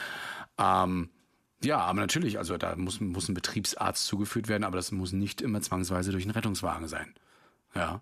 [0.57, 1.11] Ähm,
[1.63, 5.43] ja, aber natürlich, also da muss, muss ein Betriebsarzt zugeführt werden, aber das muss nicht
[5.43, 7.15] immer zwangsweise durch einen Rettungswagen sein.
[7.75, 8.01] Ja,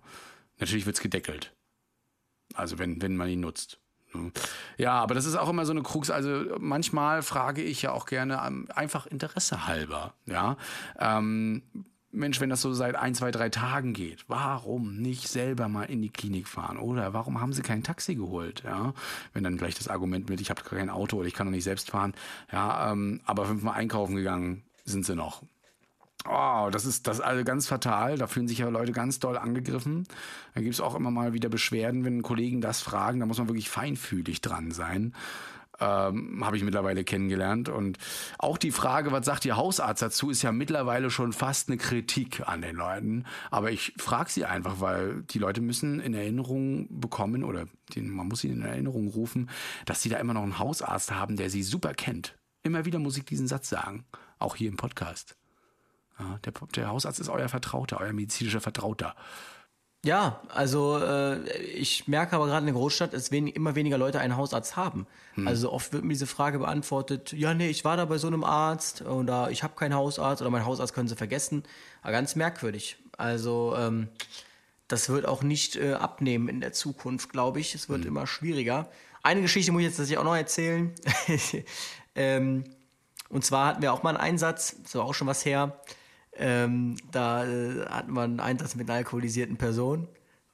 [0.58, 1.53] natürlich wird's gedeckelt.
[2.54, 3.78] Also wenn, wenn man ihn nutzt.
[4.76, 6.10] Ja, aber das ist auch immer so eine Krux.
[6.10, 8.40] Also manchmal frage ich ja auch gerne
[8.74, 10.14] einfach Interesse halber.
[10.26, 10.56] Ja,
[10.98, 11.62] ähm,
[12.14, 16.00] Mensch, wenn das so seit ein, zwei, drei Tagen geht, warum nicht selber mal in
[16.00, 16.78] die Klinik fahren?
[16.78, 18.62] Oder warum haben sie kein Taxi geholt?
[18.64, 18.94] Ja,
[19.32, 21.64] wenn dann gleich das Argument mit, ich habe kein Auto oder ich kann doch nicht
[21.64, 22.14] selbst fahren.
[22.52, 25.42] Ja, ähm, aber fünfmal einkaufen gegangen sind sie noch.
[26.26, 28.16] Oh, das ist das also ganz fatal.
[28.16, 30.06] Da fühlen sich ja Leute ganz doll angegriffen.
[30.54, 33.20] Da gibt es auch immer mal wieder Beschwerden, wenn Kollegen das fragen.
[33.20, 35.12] Da muss man wirklich feinfühlig dran sein.
[35.80, 37.68] Ähm, habe ich mittlerweile kennengelernt.
[37.68, 37.98] Und
[38.38, 42.48] auch die Frage, was sagt Ihr Hausarzt dazu, ist ja mittlerweile schon fast eine Kritik
[42.48, 43.24] an den Leuten.
[43.50, 48.28] Aber ich frage sie einfach, weil die Leute müssen in Erinnerung bekommen oder den, man
[48.28, 49.50] muss ihnen in Erinnerung rufen,
[49.84, 52.38] dass sie da immer noch einen Hausarzt haben, der sie super kennt.
[52.62, 54.06] Immer wieder muss ich diesen Satz sagen,
[54.38, 55.36] auch hier im Podcast.
[56.18, 59.14] Ja, der, der Hausarzt ist euer Vertrauter, euer medizinischer Vertrauter.
[60.04, 64.20] Ja, also äh, ich merke aber gerade in der Großstadt, dass wen, immer weniger Leute
[64.20, 65.06] einen Hausarzt haben.
[65.34, 65.48] Hm.
[65.48, 68.44] Also oft wird mir diese Frage beantwortet, ja, nee, ich war da bei so einem
[68.44, 71.64] Arzt oder ich habe keinen Hausarzt oder mein Hausarzt können sie vergessen.
[72.02, 72.98] Aber ganz merkwürdig.
[73.16, 74.08] Also ähm,
[74.88, 77.74] das wird auch nicht äh, abnehmen in der Zukunft, glaube ich.
[77.74, 78.08] Es wird hm.
[78.08, 78.90] immer schwieriger.
[79.22, 80.92] Eine Geschichte muss ich jetzt tatsächlich auch noch erzählen.
[82.14, 82.64] ähm,
[83.30, 85.80] und zwar hatten wir auch mal einen Einsatz, das war auch schon was her
[86.36, 90.08] Ähm, da äh, hat man einen Einsatz mit einer alkoholisierten Person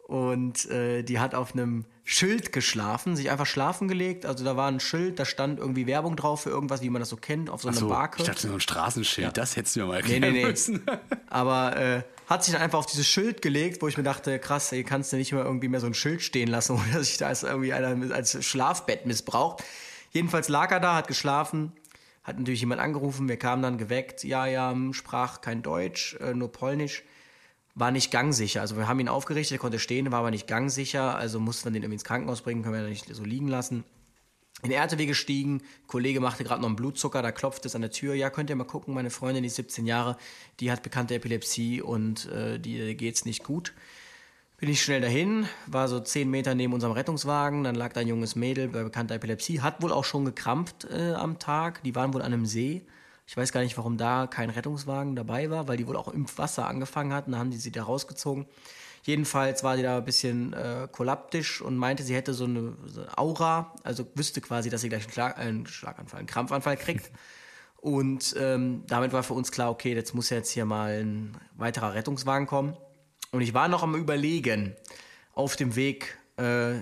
[0.06, 4.26] und äh, die hat auf einem Schild geschlafen, sich einfach schlafen gelegt.
[4.26, 7.08] Also da war ein Schild, da stand irgendwie Werbung drauf für irgendwas, wie man das
[7.08, 8.20] so kennt, auf so einer so, Barke.
[8.20, 9.32] ich dachte so ein Straßenschild, Ja.
[9.32, 10.50] das hättest du mir mal Nee, erklären nee, nee.
[10.50, 10.82] müssen.
[11.28, 14.70] Aber äh, hat sich dann einfach auf dieses Schild gelegt, wo ich mir dachte, krass,
[14.70, 17.28] hier kannst du nicht mehr irgendwie mehr so ein Schild stehen lassen, oder sich da
[17.28, 19.62] als irgendwie einer als Schlafbett missbraucht.
[20.10, 21.72] Jedenfalls lag er da, hat geschlafen,
[22.30, 26.34] hat natürlich jemand angerufen, wir kamen dann geweckt, ja, ja, hm, sprach kein Deutsch, äh,
[26.34, 27.02] nur Polnisch,
[27.74, 28.60] war nicht gangsicher.
[28.60, 31.72] Also wir haben ihn aufgerichtet, er konnte stehen, war aber nicht gangsicher, also mussten wir
[31.72, 33.84] den irgendwie ins Krankenhaus bringen, können wir ja nicht so liegen lassen.
[34.62, 37.90] In den RTW gestiegen, Kollege machte gerade noch einen Blutzucker, da klopft es an der
[37.90, 38.14] Tür.
[38.14, 40.18] Ja, könnt ihr mal gucken, meine Freundin, die ist 17 Jahre,
[40.60, 43.72] die hat bekannte Epilepsie und äh, die geht's nicht gut.
[44.60, 48.08] Bin ich schnell dahin, war so 10 Meter neben unserem Rettungswagen, dann lag da ein
[48.08, 52.12] junges Mädel bei bekannter Epilepsie, hat wohl auch schon gekrampft äh, am Tag, die waren
[52.12, 52.82] wohl an einem See.
[53.26, 56.26] Ich weiß gar nicht, warum da kein Rettungswagen dabei war, weil die wohl auch im
[56.36, 58.44] Wasser angefangen hatten, da haben die sie da rausgezogen.
[59.02, 63.00] Jedenfalls war sie da ein bisschen äh, kollaptisch und meinte, sie hätte so eine, so
[63.00, 67.10] eine Aura, also wüsste quasi, dass sie gleich einen, Schlag, einen Schlaganfall, einen Krampfanfall kriegt.
[67.78, 71.38] Und ähm, damit war für uns klar, okay, jetzt muss ja jetzt hier mal ein
[71.56, 72.76] weiterer Rettungswagen kommen.
[73.32, 74.74] Und ich war noch am Überlegen,
[75.32, 76.80] auf dem Weg äh,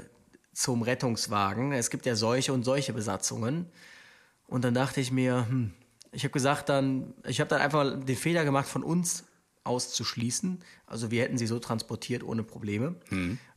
[0.52, 1.72] zum Rettungswagen.
[1.72, 3.66] Es gibt ja solche und solche Besatzungen.
[4.46, 5.72] Und dann dachte ich mir, hm,
[6.12, 9.24] ich habe gesagt dann, ich habe dann einfach den Fehler gemacht, von uns
[9.64, 10.64] auszuschließen.
[10.86, 12.96] Also wir hätten sie so transportiert ohne Probleme.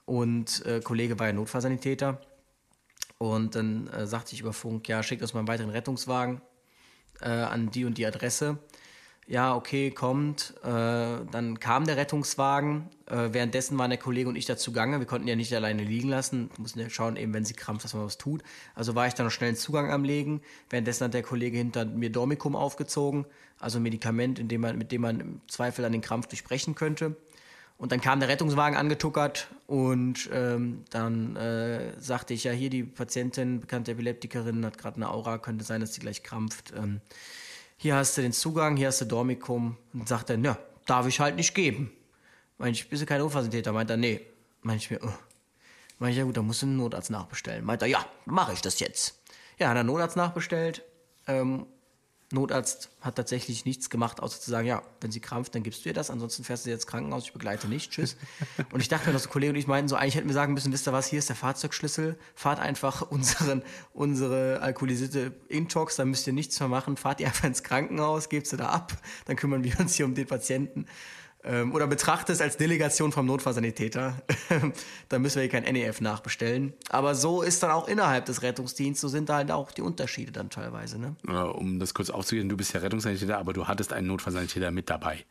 [0.05, 2.19] Und äh, Kollege war ja Notfallsanitäter.
[3.17, 6.41] Und dann äh, sagte ich über Funk, ja, schickt uns mal einen weiteren Rettungswagen
[7.21, 8.57] äh, an die und die Adresse.
[9.27, 10.55] Ja, okay, kommt.
[10.63, 12.89] Äh, dann kam der Rettungswagen.
[13.05, 14.99] Äh, währenddessen waren der Kollege und ich dazu gegangen.
[14.99, 16.49] Wir konnten ja nicht alleine liegen lassen.
[16.57, 18.43] Mussten ja schauen, eben wenn sie krampft, dass man was tut.
[18.75, 20.41] Also war ich dann noch schnell einen Zugang am Legen.
[20.69, 23.25] Währenddessen hat der Kollege hinter mir Dormicum aufgezogen,
[23.59, 26.75] also ein Medikament, in dem man, mit dem man im Zweifel an den Krampf durchbrechen
[26.75, 27.15] könnte.
[27.77, 32.83] Und dann kam der Rettungswagen angetuckert und ähm, dann äh, sagte ich, ja, hier die
[32.83, 36.73] Patientin, bekannte Epileptikerin, hat gerade eine Aura, könnte sein, dass sie gleich krampft.
[36.77, 37.01] Ähm,
[37.81, 39.75] hier hast du den Zugang, hier hast du Dormicum.
[39.93, 40.55] Und sagt er, ja,
[40.85, 41.91] darf ich halt nicht geben.
[42.59, 43.71] Meine ich, bist du kein Notfallsanitäter?
[43.71, 44.21] Meint er, nee.
[44.61, 45.11] Meine ich mir, oh.
[45.97, 47.65] Meine ich, ja gut, dann musst du einen Notarzt nachbestellen.
[47.65, 49.19] Meint er, ja, mache ich das jetzt.
[49.57, 50.83] Ja, hat er einen Notarzt nachbestellt.
[51.25, 51.65] Ähm,
[52.31, 55.89] Notarzt hat tatsächlich nichts gemacht, außer zu sagen, ja, wenn sie krampft, dann gibst du
[55.89, 58.15] ihr das, ansonsten fährst du sie jetzt ins Krankenhaus, ich begleite nicht, tschüss.
[58.71, 60.71] Und ich dachte mir, dass Kollege und ich meinten so, eigentlich hätten wir sagen müssen,
[60.71, 63.63] wisst ihr was, hier ist der Fahrzeugschlüssel, fahrt einfach unseren,
[63.93, 68.47] unsere alkoholisierte Intox, da müsst ihr nichts mehr machen, fahrt ihr einfach ins Krankenhaus, gebt
[68.47, 68.93] sie da ab,
[69.25, 70.85] dann kümmern wir uns hier um den Patienten.
[71.43, 74.21] Ähm, oder betrachte es als Delegation vom Notfallsanitäter.
[75.09, 76.73] da müssen wir hier kein NEF nachbestellen.
[76.89, 80.31] Aber so ist dann auch innerhalb des Rettungsdienstes, so sind da halt auch die Unterschiede
[80.31, 81.15] dann teilweise, ne?
[81.27, 84.89] Äh, Um das kurz aufzugehen, du bist ja Rettungssanitäter, aber du hattest einen Notfallsanitäter mit
[84.89, 85.25] dabei.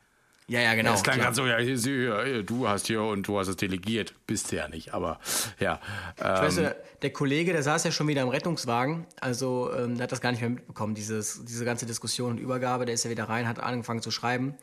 [0.49, 0.91] Ja, ja, genau.
[0.91, 4.15] das klang gerade so, ja, du hast hier und du hast es delegiert.
[4.27, 5.21] Bist du ja nicht, aber
[5.61, 5.81] ja.
[6.21, 10.13] Ähm, du, der Kollege, der saß ja schon wieder im Rettungswagen, also ähm, der hat
[10.13, 12.85] das gar nicht mehr mitbekommen, dieses, diese ganze Diskussion und Übergabe.
[12.85, 14.57] Der ist ja wieder rein, hat angefangen zu schreiben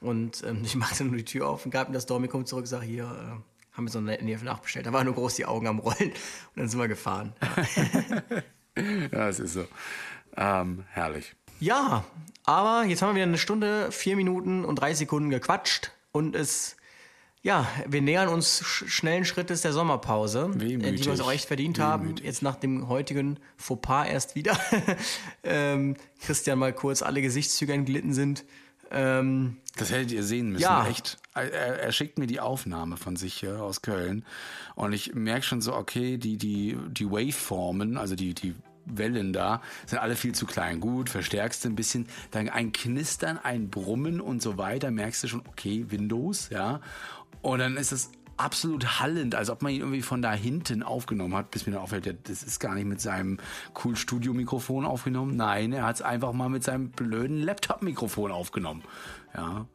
[0.00, 2.82] und ähm, ich machte nur die Tür auf und gab ihm das Dormicum zurück, sag
[2.82, 4.86] hier, äh, haben wir so eine NEF nachbestellt.
[4.86, 7.34] Da waren nur groß die Augen am Rollen und dann sind wir gefahren.
[9.12, 9.66] ja, es ist so.
[10.36, 11.34] Ähm, herrlich.
[11.60, 12.04] Ja,
[12.44, 16.76] aber jetzt haben wir wieder eine Stunde, vier Minuten und drei Sekunden gequatscht und es,
[17.42, 21.04] ja, wir nähern uns sch schnellen Schrittes der Sommerpause, äh, die Wehmütig.
[21.04, 22.04] wir uns auch echt verdient haben.
[22.04, 22.26] Wehmütig.
[22.26, 24.58] Jetzt nach dem heutigen Fauxpas erst wieder.
[25.44, 28.44] ähm, Christian mal kurz alle Gesichtszüge entglitten sind.
[28.90, 30.86] Ähm, Das hättet ihr sehen müssen, Ja.
[30.86, 31.18] echt.
[31.34, 34.24] Er, er schickt mir die Aufnahme von sich hier aus Köln
[34.74, 38.54] und ich merke schon so, okay, die, die, die Waveformen, also die, die
[38.86, 40.80] Wellen da, sind alle viel zu klein.
[40.80, 45.28] Gut, verstärkst du ein bisschen, dann ein Knistern, ein Brummen und so weiter, merkst du
[45.28, 46.80] schon, okay, Windows, ja.
[47.42, 51.34] Und dann ist es absolut hallend, als ob man ihn irgendwie von da hinten aufgenommen
[51.34, 53.38] hat, bis mir dann auffällt, ja, das ist gar nicht mit seinem
[53.84, 55.36] cool Studio-Mikrofon aufgenommen.
[55.36, 58.82] Nein, er hat es einfach mal mit seinem blöden Laptop-Mikrofon aufgenommen.
[59.34, 59.66] Ja,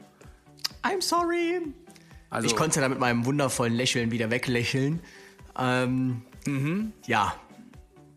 [0.84, 1.62] I'm sorry.
[2.30, 5.00] also ich konnte da mit meinem wundervollen Lächeln wieder weglächeln.
[5.58, 6.22] Ähm,
[7.06, 7.36] Ja.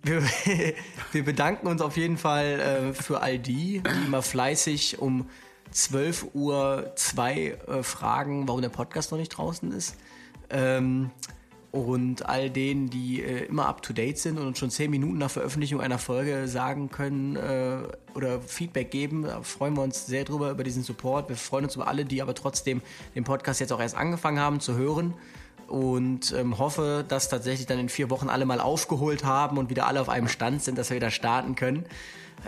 [0.02, 0.22] Wir,
[1.12, 5.28] wir bedanken uns auf jeden Fall äh, für all die, die immer fleißig um
[5.70, 9.96] 12 Uhr zwei äh, fragen, warum der Podcast noch nicht draußen ist.
[10.54, 11.10] Ähm,
[11.74, 15.30] und all denen, die äh, immer up to date sind und schon 10 Minuten nach
[15.30, 17.78] Veröffentlichung einer Folge sagen können äh,
[18.14, 21.28] oder Feedback geben, freuen wir uns sehr drüber über diesen Support.
[21.28, 22.80] Wir freuen uns über alle, die aber trotzdem
[23.16, 25.14] den Podcast jetzt auch erst angefangen haben zu hören
[25.66, 29.88] und ähm, hoffe, dass tatsächlich dann in vier Wochen alle mal aufgeholt haben und wieder
[29.88, 31.86] alle auf einem Stand sind, dass wir wieder starten können.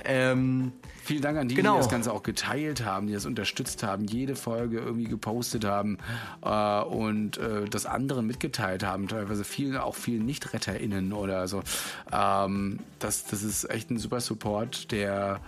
[0.05, 0.73] Ähm,
[1.07, 1.75] Vielen Dank an die, Genau.
[1.75, 5.99] die das Ganze auch geteilt haben, die das unterstützt haben, jede Folge irgendwie gepostet haben
[6.43, 9.07] äh, und äh, das anderen mitgeteilt haben.
[9.07, 11.63] Teilweise vielen, auch vielen NichtretterInnen oder so.
[12.11, 15.39] Ähm, das, das ist echt ein super Support, der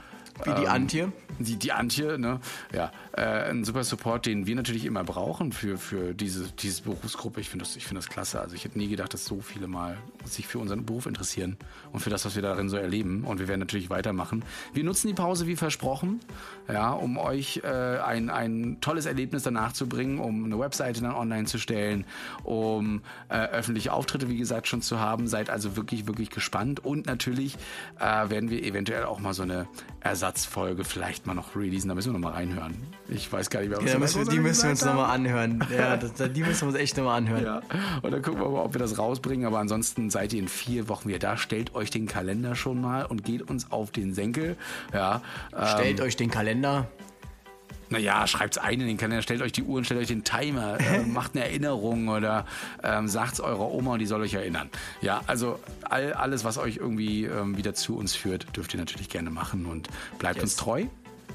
[0.44, 1.12] wie die ähm, Antje.
[1.40, 2.38] Die, die Antje, ne?
[2.72, 7.40] Ja, äh, ein super Support, den wir natürlich immer brauchen für, für diese, diese Berufsgruppe.
[7.40, 8.40] Ich finde das, ich finde das klasse.
[8.40, 11.56] Also ich hätte nie gedacht, dass so viele mal sich für unseren Beruf interessieren
[11.92, 13.24] und für das, was wir darin so erleben.
[13.24, 14.44] Und wir werden natürlich weitermachen.
[14.72, 16.20] Wir nutzen die Pause wie versprochen,
[16.68, 21.14] ja, um euch äh, ein, ein tolles Erlebnis danach zu bringen, um eine Webseite dann
[21.14, 22.04] online zu stellen,
[22.44, 25.26] um äh, öffentliche Auftritte, wie gesagt, schon zu haben.
[25.26, 26.84] Seid also wirklich, wirklich gespannt.
[26.84, 27.56] Und natürlich
[27.98, 29.66] äh, werden wir eventuell auch mal so eine
[30.00, 31.88] Ersatzfolge vielleicht mal noch releasen.
[31.88, 32.76] Da müssen wir noch mal reinhören.
[33.11, 35.64] Ich weiß gar nicht mehr, was Ja, wir müssen, die müssen wir uns nochmal anhören.
[35.74, 37.44] Ja, das, die müssen wir uns echt nochmal anhören.
[37.44, 37.62] ja,
[38.02, 39.46] und dann gucken wir mal, ob wir das rausbringen.
[39.46, 41.36] Aber ansonsten seid ihr in vier Wochen wieder da.
[41.38, 44.56] Stellt euch den Kalender schon mal und geht uns auf den Senkel.
[44.92, 45.22] Ja,
[45.74, 46.86] Stellt euch den Kalender.
[47.90, 51.04] Naja, schreibt's ein in den Kalender, stellt euch die Uhren, stellt euch den Timer, äh,
[51.06, 52.44] macht eine Erinnerung oder
[52.82, 54.68] ähm, sagt's eurer Oma und die soll euch erinnern.
[55.00, 59.09] Ja, also all, alles, was euch irgendwie ähm, wieder zu uns führt, dürft ihr natürlich
[59.09, 59.88] gerne machen und
[60.18, 60.42] bleibt Yes.
[60.44, 60.84] uns treu.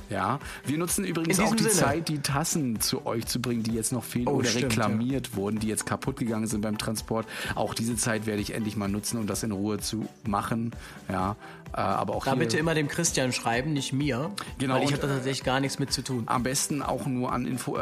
[0.10, 1.76] Ja, wir nutzen übrigens auch die Sinne.
[1.76, 5.36] Zeit, die Tassen zu euch zu bringen, die jetzt noch fehlen Oh, oder stimmt, reklamiert
[5.36, 7.26] wurden, die jetzt kaputt gegangen sind beim Transport.
[7.56, 10.72] Auch diese Zeit werde ich endlich mal nutzen, um das in Ruhe zu machen.
[11.10, 11.36] Ja,
[11.74, 14.32] äh, aber auch Da hier bitte immer dem Christian schreiben, nicht mir.
[14.60, 16.24] Genau, Weil ich habe da tatsächlich gar nichts mit zu tun.
[16.28, 17.80] am besten auch nur an info äh,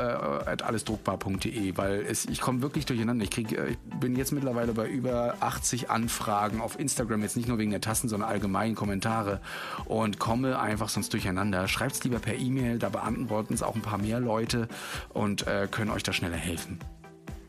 [0.64, 3.24] allesdruckbar.de, weil es, ich komme wirklich durcheinander.
[3.24, 7.50] Ich, krieg, äh, ich bin jetzt mittlerweile bei über 80 Anfragen auf Instagram, jetzt nicht
[7.50, 9.42] nur wegen der Tassen, sondern allgemein Kommentare
[9.86, 11.68] und komme einfach sonst durcheinander.
[11.68, 14.68] Schreibt es lieber per E-Mail, da beantworten es auch ein paar mehr Leute
[15.10, 16.78] und äh, können euch da schneller helfen.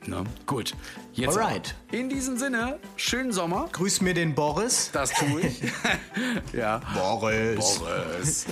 [0.07, 0.25] Ne?
[0.47, 0.75] Gut,
[1.13, 1.75] jetzt Alright.
[1.89, 1.99] aber.
[1.99, 3.69] in diesem Sinne, schönen Sommer.
[3.73, 4.91] Grüß mir den Boris.
[4.93, 5.63] Das tue ich.
[6.53, 6.81] ja.
[6.95, 7.79] Boris.
[7.79, 8.47] Boris.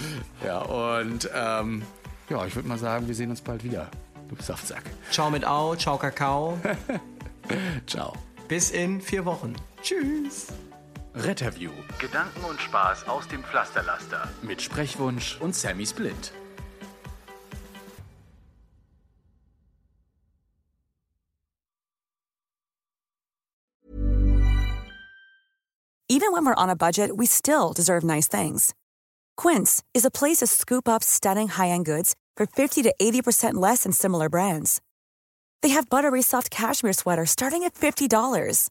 [0.44, 1.82] Ja, und ähm,
[2.28, 3.88] ja, ich würde mal sagen, wir sehen uns bald wieder.
[4.28, 4.82] Du Saftsack.
[5.10, 6.58] Ciao mit Au, ciao Kakao.
[7.86, 8.12] Ciao.
[8.46, 9.54] Bis in vier Wochen.
[9.82, 10.48] Tschüss.
[11.14, 14.28] Retterview Gedanken und Spaß aus dem Pflasterlaster.
[14.42, 16.32] mit Sprechwunsch und Sammy Split.
[26.08, 28.74] Even when we're on a budget, we still deserve nice things.
[29.36, 33.84] Quince is a place to scoop up stunning high-end goods for 50 to 80% less
[33.84, 34.80] than similar brands.
[35.62, 38.70] They have buttery soft cashmere sweaters starting at $50,